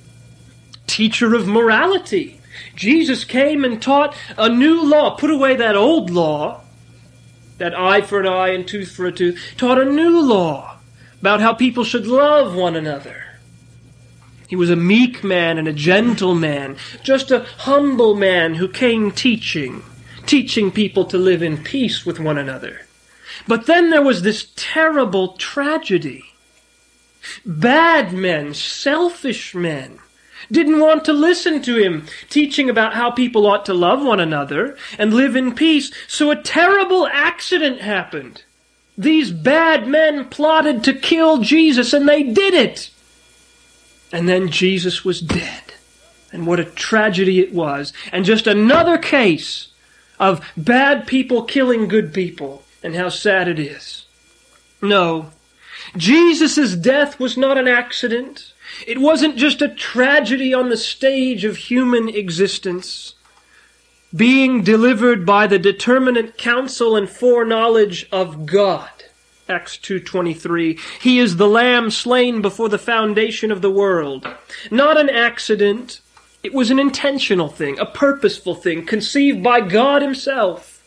teacher 0.87 1.35
of 1.35 1.47
morality 1.47 2.40
Jesus 2.75 3.23
came 3.23 3.63
and 3.63 3.81
taught 3.81 4.15
a 4.37 4.49
new 4.49 4.83
law, 4.83 5.15
put 5.15 5.31
away 5.31 5.55
that 5.55 5.75
old 5.75 6.09
law, 6.09 6.61
that 7.57 7.77
eye 7.77 8.01
for 8.01 8.19
an 8.19 8.27
eye 8.27 8.49
and 8.49 8.67
tooth 8.67 8.91
for 8.91 9.05
a 9.05 9.11
tooth, 9.11 9.39
taught 9.57 9.79
a 9.79 9.85
new 9.85 10.19
law 10.21 10.77
about 11.19 11.41
how 11.41 11.53
people 11.53 11.83
should 11.83 12.07
love 12.07 12.55
one 12.55 12.75
another. 12.75 13.23
He 14.47 14.55
was 14.55 14.69
a 14.69 14.75
meek 14.75 15.23
man 15.23 15.57
and 15.57 15.67
a 15.67 15.73
gentle 15.73 16.35
man, 16.35 16.75
just 17.03 17.31
a 17.31 17.45
humble 17.59 18.15
man 18.15 18.55
who 18.55 18.67
came 18.67 19.11
teaching, 19.11 19.83
teaching 20.25 20.71
people 20.71 21.05
to 21.05 21.17
live 21.17 21.41
in 21.41 21.63
peace 21.63 22.05
with 22.05 22.19
one 22.19 22.37
another. 22.37 22.81
But 23.47 23.65
then 23.65 23.91
there 23.91 24.01
was 24.01 24.23
this 24.23 24.51
terrible 24.55 25.37
tragedy. 25.37 26.25
Bad 27.45 28.11
men, 28.11 28.53
selfish 28.53 29.55
men, 29.55 29.99
didn't 30.51 30.79
want 30.79 31.05
to 31.05 31.13
listen 31.13 31.61
to 31.63 31.77
him 31.77 32.07
teaching 32.29 32.69
about 32.69 32.93
how 32.93 33.09
people 33.09 33.47
ought 33.47 33.65
to 33.65 33.73
love 33.73 34.03
one 34.03 34.19
another 34.19 34.77
and 34.97 35.13
live 35.13 35.35
in 35.35 35.55
peace. 35.55 35.91
So 36.07 36.29
a 36.29 36.41
terrible 36.41 37.07
accident 37.07 37.81
happened. 37.81 38.43
These 38.97 39.31
bad 39.31 39.87
men 39.87 40.25
plotted 40.25 40.83
to 40.83 40.93
kill 40.93 41.39
Jesus 41.39 41.93
and 41.93 42.07
they 42.07 42.23
did 42.23 42.53
it. 42.53 42.91
And 44.11 44.27
then 44.27 44.49
Jesus 44.49 45.05
was 45.05 45.21
dead. 45.21 45.73
And 46.33 46.45
what 46.45 46.59
a 46.59 46.65
tragedy 46.65 47.39
it 47.39 47.53
was. 47.53 47.93
And 48.11 48.25
just 48.25 48.47
another 48.47 48.97
case 48.97 49.69
of 50.19 50.45
bad 50.55 51.07
people 51.07 51.43
killing 51.43 51.87
good 51.87 52.13
people 52.13 52.63
and 52.83 52.95
how 52.95 53.09
sad 53.09 53.47
it 53.47 53.59
is. 53.59 54.05
No. 54.81 55.31
Jesus' 55.97 56.75
death 56.75 57.19
was 57.19 57.37
not 57.37 57.57
an 57.57 57.67
accident. 57.67 58.53
It 58.87 58.99
wasn't 58.99 59.37
just 59.37 59.61
a 59.61 59.69
tragedy 59.69 60.53
on 60.53 60.69
the 60.69 60.77
stage 60.77 61.45
of 61.45 61.57
human 61.57 62.09
existence. 62.09 63.15
Being 64.15 64.63
delivered 64.63 65.25
by 65.25 65.47
the 65.47 65.59
determinate 65.59 66.37
counsel 66.37 66.95
and 66.95 67.09
foreknowledge 67.09 68.07
of 68.11 68.45
God. 68.45 68.89
Acts 69.47 69.77
2:23 69.77 70.79
He 71.01 71.19
is 71.19 71.37
the 71.37 71.47
lamb 71.47 71.91
slain 71.91 72.41
before 72.41 72.69
the 72.69 72.77
foundation 72.77 73.51
of 73.51 73.61
the 73.61 73.71
world. 73.71 74.27
Not 74.69 74.99
an 74.99 75.09
accident. 75.09 76.01
It 76.43 76.53
was 76.53 76.71
an 76.71 76.79
intentional 76.79 77.49
thing, 77.49 77.77
a 77.79 77.85
purposeful 77.85 78.55
thing, 78.55 78.85
conceived 78.85 79.43
by 79.43 79.61
God 79.61 80.01
himself. 80.01 80.81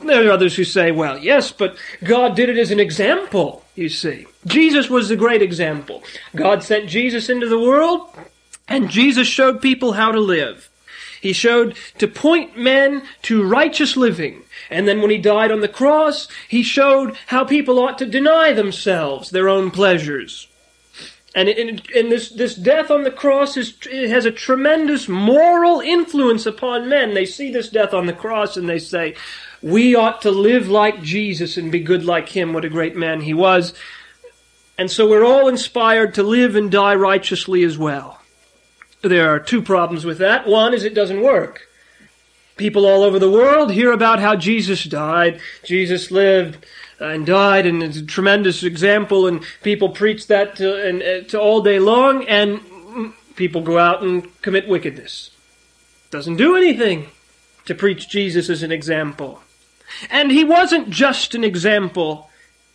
There 0.00 0.28
are 0.28 0.32
others 0.32 0.56
who 0.56 0.64
say, 0.64 0.92
well, 0.92 1.18
yes, 1.18 1.52
but 1.52 1.76
God 2.04 2.36
did 2.36 2.48
it 2.48 2.56
as 2.56 2.70
an 2.70 2.80
example. 2.80 3.64
You 3.78 3.88
see. 3.88 4.26
Jesus 4.46 4.90
was 4.90 5.08
the 5.08 5.16
great 5.16 5.40
example. 5.40 6.02
God 6.34 6.62
sent 6.62 6.90
Jesus 6.90 7.28
into 7.28 7.48
the 7.48 7.58
world, 7.58 8.10
and 8.66 8.90
Jesus 8.90 9.28
showed 9.28 9.62
people 9.62 9.92
how 9.92 10.10
to 10.10 10.20
live. 10.20 10.68
He 11.20 11.32
showed 11.32 11.76
to 11.98 12.06
point 12.06 12.56
men 12.56 13.02
to 13.22 13.42
righteous 13.42 13.96
living. 13.96 14.42
And 14.70 14.86
then 14.86 15.00
when 15.00 15.10
he 15.10 15.18
died 15.18 15.50
on 15.50 15.60
the 15.60 15.68
cross, 15.68 16.28
he 16.48 16.62
showed 16.62 17.16
how 17.26 17.44
people 17.44 17.78
ought 17.78 17.98
to 17.98 18.06
deny 18.06 18.52
themselves 18.52 19.30
their 19.30 19.48
own 19.48 19.70
pleasures. 19.70 20.48
And, 21.34 21.48
this, 22.10 22.30
this 22.30 22.54
death 22.56 22.90
on 22.90 23.04
the 23.04 23.12
cross 23.12 23.56
is, 23.56 23.76
has 23.84 24.24
a 24.24 24.32
tremendous 24.32 25.08
moral 25.08 25.80
influence 25.80 26.46
upon 26.46 26.88
men. 26.88 27.14
They 27.14 27.26
see 27.26 27.52
this 27.52 27.68
death 27.68 27.94
on 27.94 28.06
the 28.06 28.12
cross 28.12 28.56
and 28.56 28.68
they 28.68 28.80
say, 28.80 29.14
we 29.62 29.94
ought 29.94 30.22
to 30.22 30.30
live 30.30 30.68
like 30.68 31.02
Jesus 31.02 31.56
and 31.56 31.72
be 31.72 31.80
good 31.80 32.04
like 32.04 32.28
him. 32.28 32.52
What 32.52 32.64
a 32.64 32.68
great 32.68 32.96
man 32.96 33.20
he 33.20 33.34
was. 33.34 33.74
And 34.76 34.90
so 34.90 35.08
we're 35.08 35.24
all 35.24 35.48
inspired 35.48 36.14
to 36.14 36.22
live 36.22 36.54
and 36.54 36.70
die 36.70 36.94
righteously 36.94 37.64
as 37.64 37.76
well. 37.76 38.20
There 39.02 39.30
are 39.30 39.40
two 39.40 39.62
problems 39.62 40.04
with 40.04 40.18
that. 40.18 40.46
One 40.46 40.74
is 40.74 40.84
it 40.84 40.94
doesn't 40.94 41.22
work. 41.22 41.68
People 42.56 42.86
all 42.86 43.02
over 43.02 43.18
the 43.18 43.30
world 43.30 43.72
hear 43.72 43.92
about 43.92 44.18
how 44.18 44.34
Jesus 44.34 44.82
died, 44.84 45.40
Jesus 45.64 46.10
lived 46.10 46.66
and 46.98 47.24
died, 47.24 47.66
and 47.66 47.82
it's 47.82 47.98
a 47.98 48.04
tremendous 48.04 48.64
example, 48.64 49.28
and 49.28 49.44
people 49.62 49.90
preach 49.90 50.26
that 50.26 50.56
to, 50.56 50.88
and, 50.88 51.00
uh, 51.00 51.20
to 51.28 51.40
all 51.40 51.62
day 51.62 51.78
long, 51.78 52.26
and 52.26 52.60
people 53.36 53.60
go 53.60 53.78
out 53.78 54.02
and 54.02 54.40
commit 54.42 54.66
wickedness. 54.68 55.30
Doesn't 56.10 56.36
do 56.36 56.56
anything 56.56 57.06
to 57.66 57.74
preach 57.74 58.08
Jesus 58.08 58.50
as 58.50 58.64
an 58.64 58.72
example. 58.72 59.40
And 60.10 60.30
he 60.30 60.44
wasn't 60.44 60.90
just 60.90 61.34
an 61.34 61.44
example. 61.44 62.28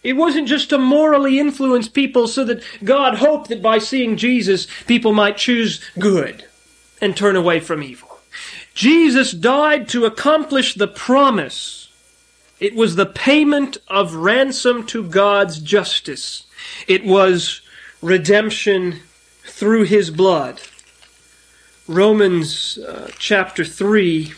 It 0.03 0.13
wasn't 0.13 0.47
just 0.47 0.69
to 0.69 0.77
morally 0.77 1.39
influence 1.39 1.87
people 1.87 2.27
so 2.27 2.43
that 2.45 2.63
God 2.83 3.15
hoped 3.15 3.49
that 3.49 3.61
by 3.61 3.79
seeing 3.79 4.17
Jesus, 4.17 4.67
people 4.85 5.13
might 5.13 5.37
choose 5.37 5.79
good 5.97 6.45
and 7.01 7.15
turn 7.15 7.35
away 7.35 7.59
from 7.59 7.81
evil. 7.81 8.19
Jesus 8.73 9.31
died 9.31 9.87
to 9.89 10.05
accomplish 10.05 10.73
the 10.73 10.87
promise. 10.87 11.91
It 12.59 12.75
was 12.75 12.95
the 12.95 13.05
payment 13.05 13.77
of 13.87 14.15
ransom 14.15 14.85
to 14.87 15.03
God's 15.03 15.59
justice. 15.59 16.45
It 16.87 17.05
was 17.05 17.61
redemption 18.01 19.01
through 19.43 19.83
his 19.83 20.09
blood. 20.09 20.61
Romans 21.87 22.77
uh, 22.77 23.11
chapter 23.19 23.63
3, 23.65 24.33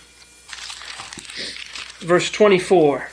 verse 2.06 2.32
24 2.32 3.10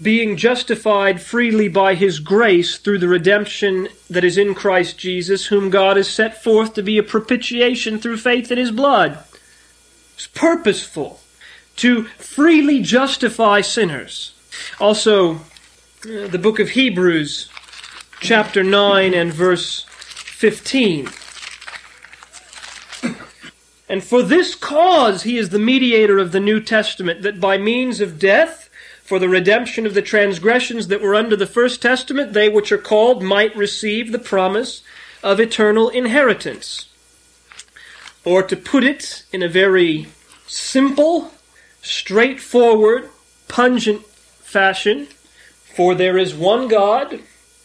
being 0.00 0.36
justified 0.36 1.20
freely 1.20 1.68
by 1.68 1.94
his 1.94 2.20
grace 2.20 2.78
through 2.78 2.98
the 2.98 3.08
redemption 3.08 3.88
that 4.08 4.24
is 4.24 4.38
in 4.38 4.54
Christ 4.54 4.96
Jesus, 4.96 5.46
whom 5.46 5.70
God 5.70 5.96
has 5.96 6.08
set 6.08 6.42
forth 6.42 6.74
to 6.74 6.82
be 6.82 6.98
a 6.98 7.02
propitiation 7.02 7.98
through 7.98 8.18
faith 8.18 8.52
in 8.52 8.58
his 8.58 8.70
blood. 8.70 9.18
It's 10.14 10.28
purposeful 10.28 11.20
to 11.76 12.04
freely 12.04 12.80
justify 12.80 13.60
sinners. 13.60 14.34
Also, 14.80 15.34
uh, 15.34 16.28
the 16.28 16.38
book 16.40 16.60
of 16.60 16.70
Hebrews, 16.70 17.48
chapter 18.20 18.62
9 18.62 19.14
and 19.14 19.32
verse 19.32 19.84
15. 19.88 21.08
And 23.88 24.04
for 24.04 24.22
this 24.22 24.54
cause 24.54 25.22
he 25.22 25.38
is 25.38 25.48
the 25.48 25.58
mediator 25.58 26.18
of 26.18 26.32
the 26.32 26.40
New 26.40 26.60
Testament, 26.60 27.22
that 27.22 27.40
by 27.40 27.56
means 27.56 28.00
of 28.00 28.18
death, 28.18 28.68
for 29.02 29.18
the 29.18 29.28
redemption 29.28 29.86
of 29.86 29.94
the 29.94 30.02
transgressions 30.02 30.88
that 30.88 31.00
were 31.00 31.14
under 31.14 31.34
the 31.34 31.46
first 31.46 31.80
testament, 31.80 32.34
they 32.34 32.50
which 32.50 32.70
are 32.70 32.76
called 32.76 33.22
might 33.22 33.56
receive 33.56 34.12
the 34.12 34.18
promise 34.18 34.82
of 35.22 35.40
eternal 35.40 35.88
inheritance. 35.88 36.90
Or 38.22 38.42
to 38.42 38.54
put 38.54 38.84
it 38.84 39.24
in 39.32 39.42
a 39.42 39.48
very 39.48 40.08
simple, 40.46 41.32
straightforward, 41.80 43.08
pungent 43.48 44.04
fashion, 44.04 45.06
for 45.74 45.94
there 45.94 46.18
is 46.18 46.34
one 46.34 46.68
God 46.68 47.20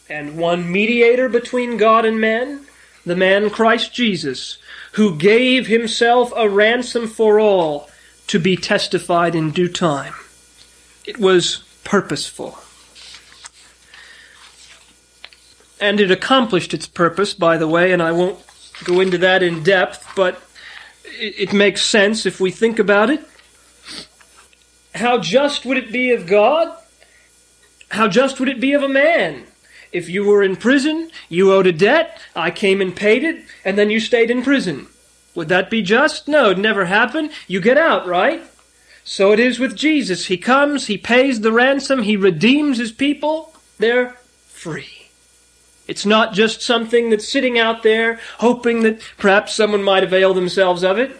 and 0.08 0.38
one 0.38 0.72
mediator 0.72 1.28
between 1.28 1.76
God 1.76 2.06
and 2.06 2.18
man, 2.18 2.66
the 3.04 3.16
man 3.16 3.50
Christ 3.50 3.92
Jesus, 3.92 4.56
who 4.94 5.16
gave 5.16 5.66
himself 5.66 6.32
a 6.36 6.48
ransom 6.48 7.08
for 7.08 7.40
all 7.40 7.90
to 8.28 8.38
be 8.38 8.56
testified 8.56 9.34
in 9.34 9.50
due 9.50 9.68
time. 9.68 10.14
It 11.04 11.18
was 11.18 11.64
purposeful. 11.82 12.58
And 15.80 16.00
it 16.00 16.12
accomplished 16.12 16.72
its 16.72 16.86
purpose, 16.86 17.34
by 17.34 17.56
the 17.56 17.66
way, 17.66 17.92
and 17.92 18.00
I 18.00 18.12
won't 18.12 18.38
go 18.84 19.00
into 19.00 19.18
that 19.18 19.42
in 19.42 19.64
depth, 19.64 20.06
but 20.14 20.40
it, 21.18 21.52
makes 21.52 21.82
sense 21.82 22.24
if 22.24 22.40
we 22.40 22.52
think 22.52 22.78
about 22.78 23.10
it. 23.10 23.26
How 24.94 25.18
just 25.18 25.66
would 25.66 25.76
it 25.76 25.92
be 25.92 26.12
of 26.12 26.26
God? 26.26 26.76
How 27.90 28.06
just 28.06 28.38
would 28.38 28.48
it 28.48 28.60
be 28.60 28.72
of 28.72 28.82
a 28.82 28.88
man? 28.88 29.44
If 29.94 30.08
you 30.08 30.24
were 30.24 30.42
in 30.42 30.56
prison, 30.56 31.08
you 31.28 31.52
owed 31.52 31.68
a 31.68 31.72
debt, 31.72 32.20
I 32.34 32.50
came 32.50 32.80
and 32.80 32.96
paid 32.96 33.22
it, 33.22 33.44
and 33.64 33.78
then 33.78 33.90
you 33.90 34.00
stayed 34.00 34.28
in 34.28 34.42
prison. 34.42 34.88
Would 35.36 35.48
that 35.50 35.70
be 35.70 35.82
just? 35.82 36.26
No, 36.26 36.46
it'd 36.46 36.58
never 36.58 36.86
happened. 36.86 37.30
You 37.46 37.60
get 37.60 37.78
out, 37.78 38.04
right? 38.04 38.42
So 39.04 39.30
it 39.30 39.38
is 39.38 39.60
with 39.60 39.76
Jesus. 39.76 40.26
He 40.26 40.36
comes, 40.36 40.88
He 40.88 40.98
pays 40.98 41.42
the 41.42 41.52
ransom, 41.52 42.02
He 42.02 42.16
redeems 42.16 42.78
His 42.78 42.90
people. 42.90 43.54
They're 43.78 44.16
free. 44.48 45.10
It's 45.86 46.04
not 46.04 46.32
just 46.32 46.60
something 46.60 47.10
that's 47.10 47.28
sitting 47.28 47.56
out 47.56 47.84
there 47.84 48.18
hoping 48.38 48.82
that 48.82 49.00
perhaps 49.16 49.54
someone 49.54 49.84
might 49.84 50.02
avail 50.02 50.34
themselves 50.34 50.82
of 50.82 50.98
it. 50.98 51.16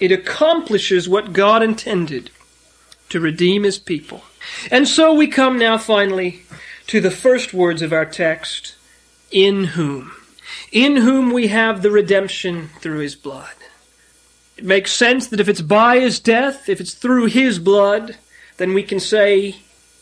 It 0.00 0.12
accomplishes 0.12 1.08
what 1.08 1.32
God 1.32 1.62
intended 1.62 2.30
to 3.08 3.20
redeem 3.20 3.62
His 3.62 3.78
people. 3.78 4.22
And 4.70 4.86
so 4.86 5.14
we 5.14 5.28
come 5.28 5.58
now 5.58 5.78
finally 5.78 6.42
to 6.88 7.00
the 7.00 7.10
first 7.10 7.54
words 7.54 7.80
of 7.80 7.92
our 7.92 8.04
text, 8.04 8.74
in 9.30 9.64
whom. 9.64 10.12
In 10.72 10.96
whom 10.96 11.30
we 11.30 11.46
have 11.48 11.82
the 11.82 11.90
redemption 11.90 12.70
through 12.80 12.98
His 12.98 13.14
blood. 13.14 13.54
It 14.58 14.64
makes 14.64 14.90
sense 14.90 15.28
that 15.28 15.38
if 15.38 15.48
it's 15.48 15.62
by 15.62 16.00
his 16.00 16.18
death, 16.18 16.68
if 16.68 16.80
it's 16.80 16.92
through 16.92 17.26
his 17.26 17.60
blood, 17.60 18.16
then 18.56 18.74
we 18.74 18.82
can 18.82 18.98
say, 18.98 19.54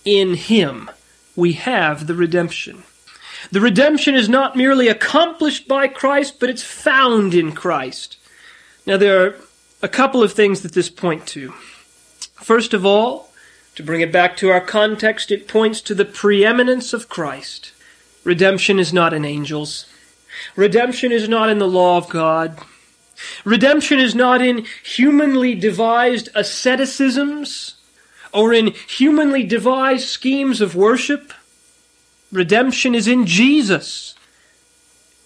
in 0.02 0.32
him 0.32 0.90
we 1.36 1.52
have 1.52 2.06
the 2.06 2.14
redemption. 2.14 2.84
The 3.50 3.60
redemption 3.60 4.14
is 4.14 4.30
not 4.30 4.56
merely 4.56 4.88
accomplished 4.88 5.68
by 5.68 5.88
Christ, 5.88 6.40
but 6.40 6.48
it's 6.48 6.62
found 6.62 7.34
in 7.34 7.52
Christ. 7.52 8.16
Now, 8.86 8.96
there 8.96 9.26
are 9.26 9.34
a 9.82 9.88
couple 9.88 10.22
of 10.22 10.32
things 10.32 10.62
that 10.62 10.72
this 10.72 10.88
point 10.88 11.26
to. 11.28 11.50
First 12.36 12.72
of 12.72 12.86
all, 12.86 13.28
to 13.76 13.82
bring 13.82 14.00
it 14.00 14.10
back 14.10 14.36
to 14.38 14.50
our 14.50 14.60
context, 14.60 15.30
it 15.30 15.46
points 15.46 15.80
to 15.82 15.94
the 15.94 16.04
preeminence 16.04 16.92
of 16.92 17.08
Christ. 17.08 17.72
Redemption 18.24 18.78
is 18.78 18.92
not 18.92 19.12
in 19.12 19.24
angels. 19.24 19.86
Redemption 20.56 21.12
is 21.12 21.28
not 21.28 21.48
in 21.50 21.58
the 21.58 21.68
law 21.68 21.98
of 21.98 22.08
God. 22.08 22.58
Redemption 23.44 23.98
is 23.98 24.14
not 24.14 24.42
in 24.42 24.66
humanly 24.82 25.54
devised 25.54 26.28
asceticisms 26.34 27.76
or 28.32 28.52
in 28.52 28.74
humanly 28.88 29.42
devised 29.42 30.08
schemes 30.08 30.60
of 30.60 30.74
worship. 30.74 31.32
Redemption 32.32 32.94
is 32.94 33.06
in 33.06 33.26
Jesus. 33.26 34.14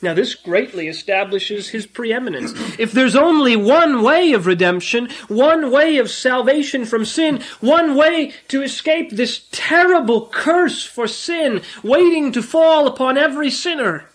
Now, 0.03 0.15
this 0.15 0.35
greatly 0.35 0.89
establishes 0.89 1.69
his 1.69 1.87
preeminence. 1.87 2.53
If 2.79 2.93
there's 2.93 3.17
only 3.17 3.55
one 3.55 4.03
way 4.03 4.33
of 4.33 4.47
redemption, 4.47 5.11
one 5.29 5.71
way 5.71 5.99
of 5.99 6.11
salvation 6.11 6.87
from 6.87 7.05
sin, 7.05 7.43
one 7.61 7.95
way 7.95 8.33
to 8.49 8.63
escape 8.63 9.11
this 9.11 9.47
terrible 9.53 10.27
curse 10.29 10.85
for 10.85 11.07
sin 11.07 11.61
waiting 11.83 12.33
to 12.33 12.43
fall 12.43 12.87
upon 12.87 13.19
every 13.19 13.51
sinner, 13.51 14.09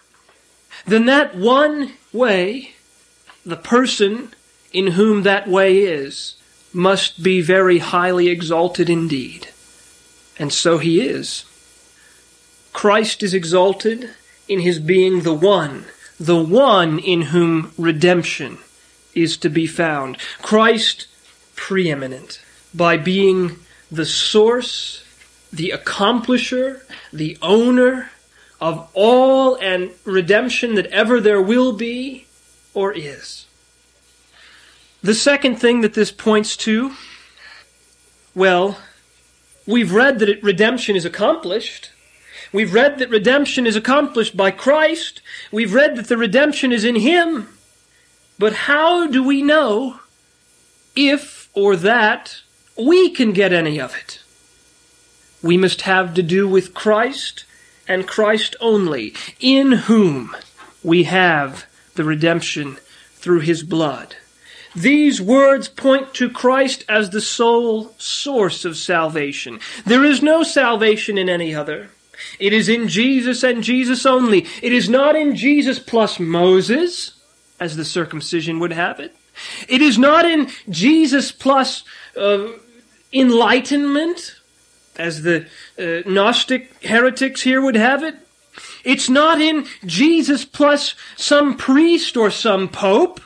then 0.88 1.06
that 1.06 1.36
one 1.36 1.94
way 2.12 2.74
the 3.46 3.56
person 3.56 4.34
in 4.74 4.88
whom 4.88 5.22
that 5.22 5.48
way 5.48 5.80
is 5.80 6.36
must 6.74 7.22
be 7.22 7.42
very 7.42 7.78
highly 7.78 8.28
exalted 8.28 8.90
indeed. 8.90 9.50
And 10.40 10.52
so 10.52 10.80
he 10.80 11.08
is. 11.08 11.46
Christ 12.74 13.22
is 13.22 13.34
exalted 13.34 14.10
in 14.48 14.60
his 14.60 14.80
being 14.80 15.22
the 15.22 15.34
one, 15.34 15.86
the 16.20 16.42
one 16.42 17.00
in 17.00 17.24
whom 17.24 17.72
redemption 17.78 18.58
is 19.14 19.38
to 19.38 19.50
be 19.50 19.68
found. 19.68 20.18
Christ 20.42 21.08
preeminent 21.56 22.42
by 22.74 22.98
being 22.98 23.58
the 23.92 24.06
source, 24.06 25.04
the 25.52 25.72
accomplisher, 25.76 26.82
the 27.14 27.38
owner 27.42 28.12
of 28.60 28.90
all 28.94 29.56
and 29.56 29.92
redemption 30.04 30.76
that 30.76 30.86
ever 30.88 31.20
there 31.20 31.42
will 31.42 31.74
be 31.74 32.26
or 32.74 32.92
is. 32.94 33.46
The 35.02 35.14
second 35.14 35.58
thing 35.58 35.82
that 35.82 35.94
this 35.94 36.12
points 36.12 36.58
to, 36.58 36.94
well, 38.34 38.80
we've 39.68 39.94
read 39.94 40.20
that 40.20 40.30
it, 40.30 40.44
redemption 40.44 40.96
is 40.96 41.06
accomplished. 41.06 41.92
We've 42.56 42.74
read 42.74 43.00
that 43.00 43.10
redemption 43.10 43.68
is 43.68 43.76
accomplished 43.76 44.38
by 44.38 44.50
Christ. 44.50 45.22
We've 45.52 45.74
read 45.74 45.98
that 45.98 46.08
the 46.08 46.16
redemption 46.16 46.72
is 46.72 46.86
in 46.86 46.96
Him. 46.96 47.50
But 48.40 48.54
how 48.54 49.08
do 49.08 49.22
we 49.22 49.42
know 49.42 50.00
if 50.96 51.50
or 51.54 51.76
that 51.76 52.38
we 52.78 53.10
can 53.10 53.34
get 53.34 53.52
any 53.52 53.78
of 53.78 53.94
it? 53.94 54.24
We 55.44 55.58
must 55.58 55.82
have 55.82 56.14
to 56.14 56.24
do 56.24 56.48
with 56.48 56.74
Christ 56.74 57.44
and 57.90 58.08
Christ 58.08 58.56
only, 58.62 59.14
in 59.42 59.74
whom 59.74 60.34
we 60.82 61.04
have 61.04 61.66
the 61.96 62.06
redemption 62.06 62.78
through 63.16 63.42
His 63.42 63.64
blood. 63.64 64.16
These 64.74 65.22
words 65.22 65.68
point 65.68 66.14
to 66.14 66.30
Christ 66.30 66.86
as 66.88 67.10
the 67.10 67.20
sole 67.20 67.94
source 67.98 68.64
of 68.64 68.78
salvation. 68.78 69.60
There 69.86 70.06
is 70.06 70.24
no 70.24 70.44
salvation 70.44 71.18
in 71.18 71.28
any 71.28 71.54
other. 71.54 71.90
It 72.40 72.54
is 72.54 72.70
in 72.70 72.88
Jesus 72.88 73.44
and 73.44 73.64
Jesus 73.64 74.06
only. 74.06 74.46
It 74.62 74.74
is 74.74 74.90
not 74.90 75.16
in 75.16 75.36
Jesus 75.36 75.80
plus 75.80 76.20
Moses, 76.20 77.14
as 77.60 77.76
the 77.76 77.86
circumcision 77.86 78.60
would 78.60 78.74
have 78.74 79.00
it. 79.00 79.16
It 79.68 79.82
is 79.82 79.98
not 79.98 80.26
in 80.26 80.50
Jesus 80.70 81.32
plus 81.32 81.84
uh, 82.18 82.48
enlightenment, 83.12 84.36
as 84.98 85.24
the 85.24 85.48
uh, 85.78 86.10
Gnostic 86.10 86.84
heretics 86.84 87.42
here 87.42 87.62
would 87.62 87.76
have 87.76 88.04
it. 88.04 88.16
It's 88.84 89.10
not 89.10 89.42
in 89.42 89.66
Jesus 89.86 90.46
plus 90.46 90.96
some 91.16 91.58
priest 91.58 92.16
or 92.16 92.30
some 92.32 92.70
pope. 92.70 93.20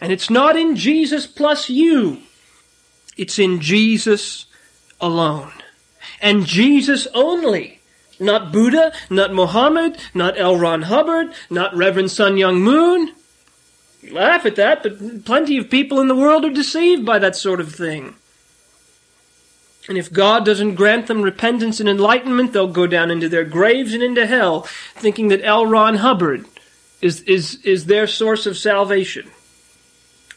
And 0.00 0.12
it's 0.12 0.30
not 0.30 0.56
in 0.56 0.76
Jesus 0.76 1.26
plus 1.26 1.70
you. 1.70 2.18
It's 3.16 3.38
in 3.38 3.60
Jesus 3.60 4.46
alone. 5.00 5.52
And 6.20 6.44
Jesus 6.44 7.08
only. 7.14 7.75
Not 8.18 8.52
Buddha, 8.52 8.92
not 9.10 9.32
Mohammed, 9.34 9.98
not 10.14 10.38
L. 10.38 10.56
Ron 10.56 10.82
Hubbard, 10.82 11.34
not 11.50 11.76
Reverend 11.76 12.10
Sun 12.10 12.36
Myung 12.36 12.60
Moon. 12.60 13.12
You 14.02 14.14
laugh 14.14 14.46
at 14.46 14.56
that, 14.56 14.82
but 14.82 15.24
plenty 15.24 15.58
of 15.58 15.68
people 15.68 16.00
in 16.00 16.08
the 16.08 16.14
world 16.14 16.44
are 16.44 16.50
deceived 16.50 17.04
by 17.04 17.18
that 17.18 17.36
sort 17.36 17.60
of 17.60 17.74
thing. 17.74 18.14
And 19.88 19.98
if 19.98 20.12
God 20.12 20.44
doesn't 20.44 20.74
grant 20.74 21.06
them 21.06 21.22
repentance 21.22 21.78
and 21.78 21.88
enlightenment, 21.88 22.52
they'll 22.52 22.66
go 22.66 22.86
down 22.86 23.10
into 23.10 23.28
their 23.28 23.44
graves 23.44 23.94
and 23.94 24.02
into 24.02 24.26
hell, 24.26 24.62
thinking 24.94 25.28
that 25.28 25.44
L. 25.44 25.66
Ron 25.66 25.96
Hubbard 25.96 26.46
is, 27.00 27.20
is, 27.22 27.62
is 27.64 27.86
their 27.86 28.06
source 28.06 28.46
of 28.46 28.56
salvation. 28.56 29.30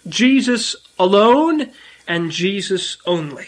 Jesus 0.07 0.75
alone 0.97 1.71
and 2.07 2.31
Jesus 2.31 2.97
only. 3.05 3.47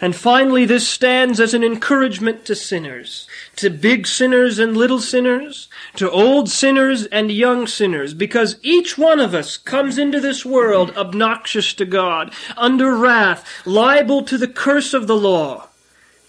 And 0.00 0.14
finally, 0.14 0.64
this 0.64 0.86
stands 0.86 1.40
as 1.40 1.54
an 1.54 1.64
encouragement 1.64 2.44
to 2.44 2.54
sinners, 2.54 3.26
to 3.56 3.68
big 3.68 4.06
sinners 4.06 4.58
and 4.58 4.76
little 4.76 5.00
sinners, 5.00 5.68
to 5.96 6.08
old 6.10 6.48
sinners 6.48 7.06
and 7.06 7.32
young 7.32 7.66
sinners, 7.66 8.14
because 8.14 8.60
each 8.62 8.96
one 8.96 9.18
of 9.18 9.34
us 9.34 9.56
comes 9.56 9.98
into 9.98 10.20
this 10.20 10.44
world 10.44 10.96
obnoxious 10.96 11.74
to 11.74 11.84
God, 11.84 12.32
under 12.56 12.96
wrath, 12.96 13.44
liable 13.66 14.22
to 14.22 14.38
the 14.38 14.46
curse 14.48 14.94
of 14.94 15.08
the 15.08 15.16
law. 15.16 15.68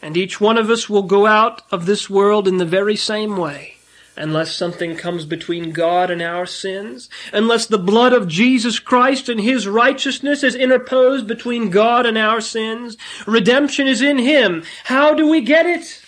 And 0.01 0.17
each 0.17 0.41
one 0.41 0.58
of 0.58 0.69
us 0.69 0.89
will 0.89 1.03
go 1.03 1.27
out 1.27 1.62
of 1.71 1.86
this 1.86 2.10
world 2.10 2.47
in 2.47 2.58
the 2.58 2.65
very 2.65 2.95
same 2.95 3.38
way 3.38 3.78
unless 4.19 4.53
something 4.53 4.97
comes 4.97 5.25
between 5.25 5.71
God 5.71 6.12
and 6.12 6.21
our 6.21 6.45
sins, 6.45 7.10
unless 7.32 7.65
the 7.65 7.79
blood 7.79 8.12
of 8.12 8.27
Jesus 8.27 8.77
Christ 8.77 9.29
and 9.29 9.39
His 9.39 9.65
righteousness 9.65 10.43
is 10.43 10.55
interposed 10.55 11.25
between 11.25 11.69
God 11.69 12.05
and 12.05 12.17
our 12.17 12.41
sins. 12.41 12.97
Redemption 13.25 13.88
is 13.88 14.01
in 14.01 14.17
Him. 14.17 14.63
How 14.84 15.13
do 15.13 15.27
we 15.27 15.39
get 15.39 15.65
it? 15.65 16.03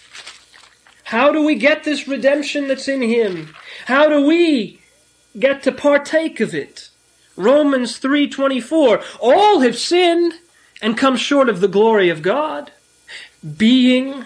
How 1.05 1.31
do 1.31 1.43
we 1.43 1.55
get 1.55 1.85
this 1.85 2.07
redemption 2.07 2.67
that's 2.67 2.89
in 2.89 3.01
Him? 3.01 3.55
How 3.85 4.09
do 4.09 4.25
we 4.25 4.81
get 5.39 5.63
to 5.63 5.71
partake 5.71 6.41
of 6.41 6.53
it? 6.53 6.89
Romans 7.37 7.97
3:24 7.97 9.01
All 9.21 9.61
have 9.61 9.77
sinned 9.77 10.33
and 10.81 10.97
come 10.97 11.15
short 11.15 11.47
of 11.47 11.61
the 11.61 11.69
glory 11.69 12.09
of 12.09 12.21
God, 12.21 12.71
being 13.57 14.25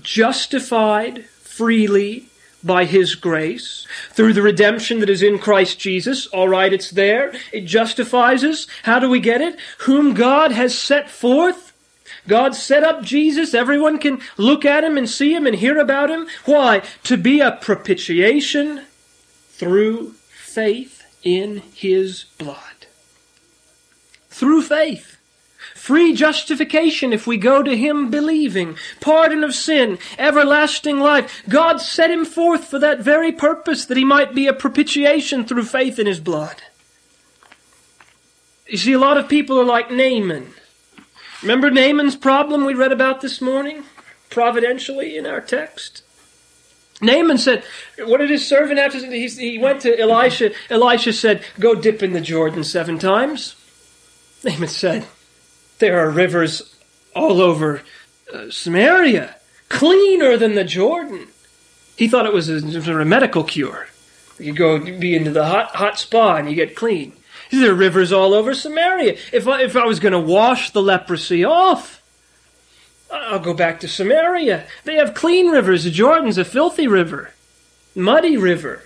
justified 0.00 1.26
freely 1.26 2.28
by 2.66 2.84
His 2.84 3.14
grace, 3.14 3.86
through 4.10 4.32
the 4.32 4.42
redemption 4.42 5.00
that 5.00 5.08
is 5.08 5.22
in 5.22 5.38
Christ 5.38 5.78
Jesus. 5.78 6.26
All 6.26 6.48
right, 6.48 6.72
it's 6.72 6.90
there. 6.90 7.32
It 7.52 7.64
justifies 7.64 8.42
us. 8.44 8.66
How 8.82 8.98
do 8.98 9.08
we 9.08 9.20
get 9.20 9.40
it? 9.40 9.58
Whom 9.78 10.14
God 10.14 10.52
has 10.52 10.76
set 10.76 11.08
forth. 11.08 11.72
God 12.28 12.54
set 12.54 12.82
up 12.82 13.02
Jesus. 13.02 13.54
Everyone 13.54 13.98
can 13.98 14.20
look 14.36 14.64
at 14.64 14.84
him 14.84 14.98
and 14.98 15.08
see 15.08 15.34
him 15.34 15.46
and 15.46 15.56
hear 15.56 15.78
about 15.78 16.10
him. 16.10 16.26
Why? 16.44 16.82
To 17.04 17.16
be 17.16 17.40
a 17.40 17.52
propitiation 17.52 18.82
through 19.50 20.12
faith 20.28 21.04
in 21.22 21.62
his 21.74 22.24
blood. 22.38 22.86
Through 24.28 24.62
faith. 24.62 25.15
Free 25.86 26.14
justification 26.14 27.12
if 27.12 27.28
we 27.28 27.36
go 27.36 27.62
to 27.62 27.76
Him 27.76 28.10
believing. 28.10 28.76
Pardon 29.00 29.44
of 29.44 29.54
sin. 29.54 30.00
Everlasting 30.18 30.98
life. 30.98 31.44
God 31.48 31.80
set 31.80 32.10
Him 32.10 32.24
forth 32.24 32.64
for 32.64 32.80
that 32.80 32.98
very 32.98 33.30
purpose, 33.30 33.86
that 33.86 33.96
He 33.96 34.04
might 34.04 34.34
be 34.34 34.48
a 34.48 34.52
propitiation 34.52 35.44
through 35.44 35.62
faith 35.62 36.00
in 36.00 36.08
His 36.08 36.18
blood. 36.18 36.60
You 38.66 38.78
see, 38.78 38.94
a 38.94 38.98
lot 38.98 39.16
of 39.16 39.28
people 39.28 39.60
are 39.60 39.64
like 39.64 39.92
Naaman. 39.92 40.54
Remember 41.42 41.70
Naaman's 41.70 42.16
problem 42.16 42.64
we 42.64 42.74
read 42.74 42.90
about 42.90 43.20
this 43.20 43.40
morning? 43.40 43.84
Providentially 44.28 45.16
in 45.16 45.24
our 45.24 45.40
text? 45.40 46.02
Naaman 47.00 47.38
said, 47.38 47.62
what 48.00 48.18
did 48.18 48.30
his 48.30 48.44
servant 48.44 48.80
have 48.80 48.90
to 48.90 49.00
say? 49.00 49.28
He, 49.52 49.58
went 49.58 49.82
to 49.82 49.96
Elisha. 49.96 50.50
Elisha 50.68 51.12
said, 51.12 51.44
go 51.60 51.76
dip 51.76 52.02
in 52.02 52.12
the 52.12 52.20
Jordan 52.20 52.64
seven 52.64 52.98
times. 52.98 53.54
Naaman 54.42 54.66
said, 54.68 55.06
there 55.78 55.98
are 56.00 56.10
rivers 56.10 56.74
all 57.14 57.40
over 57.40 57.82
uh, 58.32 58.50
Samaria, 58.50 59.36
cleaner 59.68 60.36
than 60.36 60.54
the 60.54 60.64
Jordan. 60.64 61.28
He 61.96 62.08
thought 62.08 62.26
it 62.26 62.32
was 62.32 62.48
a, 62.48 63.04
medical 63.04 63.44
cure. 63.44 63.88
You 64.38 64.52
go 64.52 64.78
be 64.78 65.14
into 65.16 65.30
the 65.30 65.46
hot 65.46 65.74
hot 65.76 65.98
spa 65.98 66.36
and 66.36 66.48
you 66.48 66.54
get 66.54 66.76
clean. 66.76 67.12
There 67.50 67.70
are 67.70 67.74
rivers 67.74 68.12
all 68.12 68.34
over 68.34 68.54
Samaria. 68.54 69.16
If 69.32 69.48
I, 69.48 69.62
if 69.62 69.76
I 69.76 69.86
was 69.86 70.00
going 70.00 70.12
to 70.12 70.18
wash 70.18 70.70
the 70.70 70.82
leprosy 70.82 71.44
off, 71.44 72.02
I'll 73.10 73.38
go 73.38 73.54
back 73.54 73.80
to 73.80 73.88
Samaria. 73.88 74.66
They 74.84 74.96
have 74.96 75.14
clean 75.14 75.48
rivers. 75.48 75.84
The 75.84 75.90
Jordan's 75.90 76.38
a 76.38 76.44
filthy 76.44 76.86
river, 76.86 77.30
muddy 77.94 78.36
river. 78.36 78.82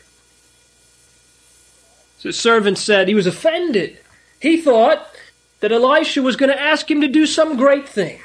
So 2.18 2.28
the 2.28 2.32
servant 2.34 2.76
said 2.76 3.08
he 3.08 3.14
was 3.14 3.26
offended. 3.26 3.98
He 4.40 4.60
thought 4.60 5.08
that 5.60 5.72
Elisha 5.72 6.22
was 6.22 6.36
going 6.36 6.50
to 6.50 6.60
ask 6.60 6.90
him 6.90 7.00
to 7.00 7.08
do 7.08 7.26
some 7.26 7.56
great 7.56 7.88
thing. 7.88 8.20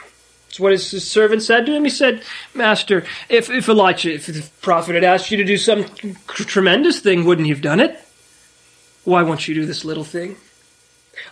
That's 0.47 0.59
what 0.59 0.71
his, 0.71 0.89
his, 0.91 1.09
servant 1.09 1.43
said 1.43 1.65
to 1.65 1.73
him. 1.73 1.83
He 1.83 1.89
said, 1.89 2.23
Master, 2.53 3.05
if, 3.27 3.49
if 3.49 3.67
Elisha, 3.67 4.13
if 4.13 4.27
the 4.27 4.49
prophet 4.61 4.95
had 4.95 5.03
asked 5.03 5.29
you 5.29 5.37
to 5.37 5.43
do 5.43 5.57
some 5.57 5.85
tremendous 6.25 6.99
thing, 6.99 7.25
wouldn't 7.25 7.47
you 7.47 7.53
have 7.53 7.61
done 7.61 7.81
it? 7.81 7.99
Why 9.03 9.21
won't 9.21 9.47
you 9.47 9.53
do 9.53 9.65
this 9.65 9.83
little 9.83 10.05
thing? 10.05 10.37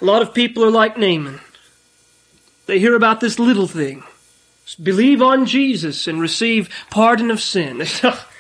A 0.02 0.06
lot 0.06 0.22
of 0.22 0.34
people 0.34 0.64
are 0.64 0.72
like 0.72 0.98
Naaman. 0.98 1.40
They 2.66 2.80
hear 2.80 2.96
about 2.96 3.20
this 3.20 3.40
little 3.40 3.68
thing. 3.68 4.04
Believe 4.82 5.22
on 5.22 5.46
Jesus 5.46 6.08
and 6.08 6.22
receive 6.22 6.70
pardon 6.90 7.32
of 7.32 7.42
sin. 7.42 7.84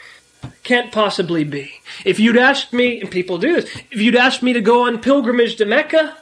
Can't 0.63 0.91
possibly 0.91 1.43
be. 1.43 1.73
If 2.05 2.19
you'd 2.19 2.37
asked 2.37 2.73
me, 2.73 3.01
and 3.01 3.11
people 3.11 3.37
do 3.37 3.53
this, 3.53 3.69
if 3.91 3.99
you'd 3.99 4.15
asked 4.15 4.43
me 4.43 4.53
to 4.53 4.61
go 4.61 4.87
on 4.87 4.99
pilgrimage 4.99 5.57
to 5.57 5.65
Mecca, 5.65 6.17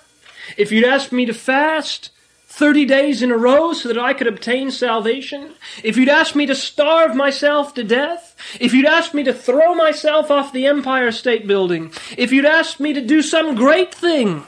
if 0.58 0.72
you'd 0.72 0.86
asked 0.86 1.12
me 1.12 1.26
to 1.26 1.34
fast 1.34 2.10
30 2.48 2.86
days 2.86 3.22
in 3.22 3.32
a 3.32 3.38
row 3.38 3.72
so 3.72 3.88
that 3.88 3.98
I 3.98 4.14
could 4.14 4.28
obtain 4.28 4.72
salvation, 4.72 5.54
if 5.84 5.96
you'd 5.96 6.10
asked 6.10 6.36
me 6.36 6.46
to 6.48 6.56
starve 6.56 7.16
myself 7.16 7.74
to 7.76 7.84
death, 7.84 8.36
if 8.60 8.74
you'd 8.74 8.86
asked 8.86 9.14
me 9.14 9.24
to 9.24 9.34
throw 9.34 9.74
myself 9.74 10.30
off 10.30 10.52
the 10.52 10.66
Empire 10.66 11.12
State 11.12 11.48
Building, 11.48 11.94
if 12.18 12.32
you'd 12.34 12.46
asked 12.46 12.80
me 12.80 12.92
to 12.94 13.02
do 13.02 13.22
some 13.22 13.56
great 13.56 13.96
thing, 13.96 14.44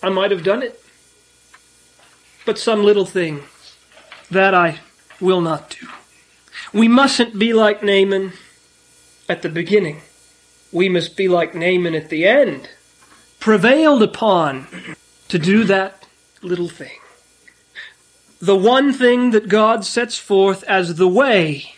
I 0.00 0.10
might 0.10 0.30
have 0.30 0.44
done 0.44 0.62
it. 0.62 0.80
But 2.46 2.58
some 2.58 2.84
little 2.84 3.04
thing, 3.04 3.42
that 4.30 4.54
I 4.54 4.78
will 5.20 5.40
not 5.40 5.76
do. 5.80 5.88
We 6.72 6.86
mustn't 6.86 7.38
be 7.38 7.52
like 7.52 7.82
Naaman 7.82 8.32
at 9.28 9.42
the 9.42 9.48
beginning. 9.48 10.02
We 10.70 10.88
must 10.88 11.16
be 11.16 11.28
like 11.28 11.54
Naaman 11.54 11.94
at 11.94 12.10
the 12.10 12.26
end 12.26 12.68
prevailed 13.40 14.02
upon 14.02 14.66
to 15.28 15.38
do 15.38 15.64
that 15.64 16.06
little 16.42 16.68
thing. 16.68 16.98
The 18.40 18.56
one 18.56 18.92
thing 18.92 19.32
that 19.32 19.48
God 19.48 19.84
sets 19.84 20.18
forth 20.18 20.62
as 20.64 20.94
the 20.94 21.08
way 21.08 21.74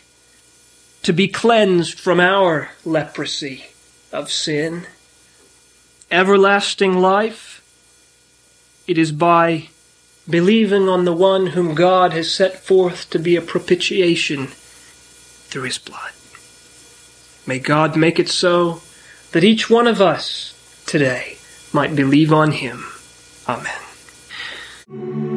to 1.03 1.11
be 1.11 1.27
cleansed 1.27 1.99
from 1.99 2.19
our 2.19 2.69
leprosy 2.85 3.65
of 4.11 4.31
sin, 4.31 4.85
everlasting 6.11 6.97
life, 6.97 7.63
it 8.87 8.97
is 8.97 9.11
by 9.11 9.69
believing 10.29 10.87
on 10.87 11.05
the 11.05 11.13
one 11.13 11.47
whom 11.47 11.73
God 11.73 12.13
has 12.13 12.31
set 12.31 12.59
forth 12.59 13.09
to 13.09 13.19
be 13.19 13.35
a 13.35 13.41
propitiation 13.41 14.47
through 14.47 15.63
his 15.63 15.79
blood. 15.79 16.11
May 17.47 17.57
God 17.57 17.97
make 17.97 18.19
it 18.19 18.29
so 18.29 18.81
that 19.31 19.43
each 19.43 19.69
one 19.69 19.87
of 19.87 19.99
us 19.99 20.53
today 20.85 21.37
might 21.73 21.95
believe 21.95 22.31
on 22.33 22.51
him. 22.51 22.85
Amen. 23.47 25.30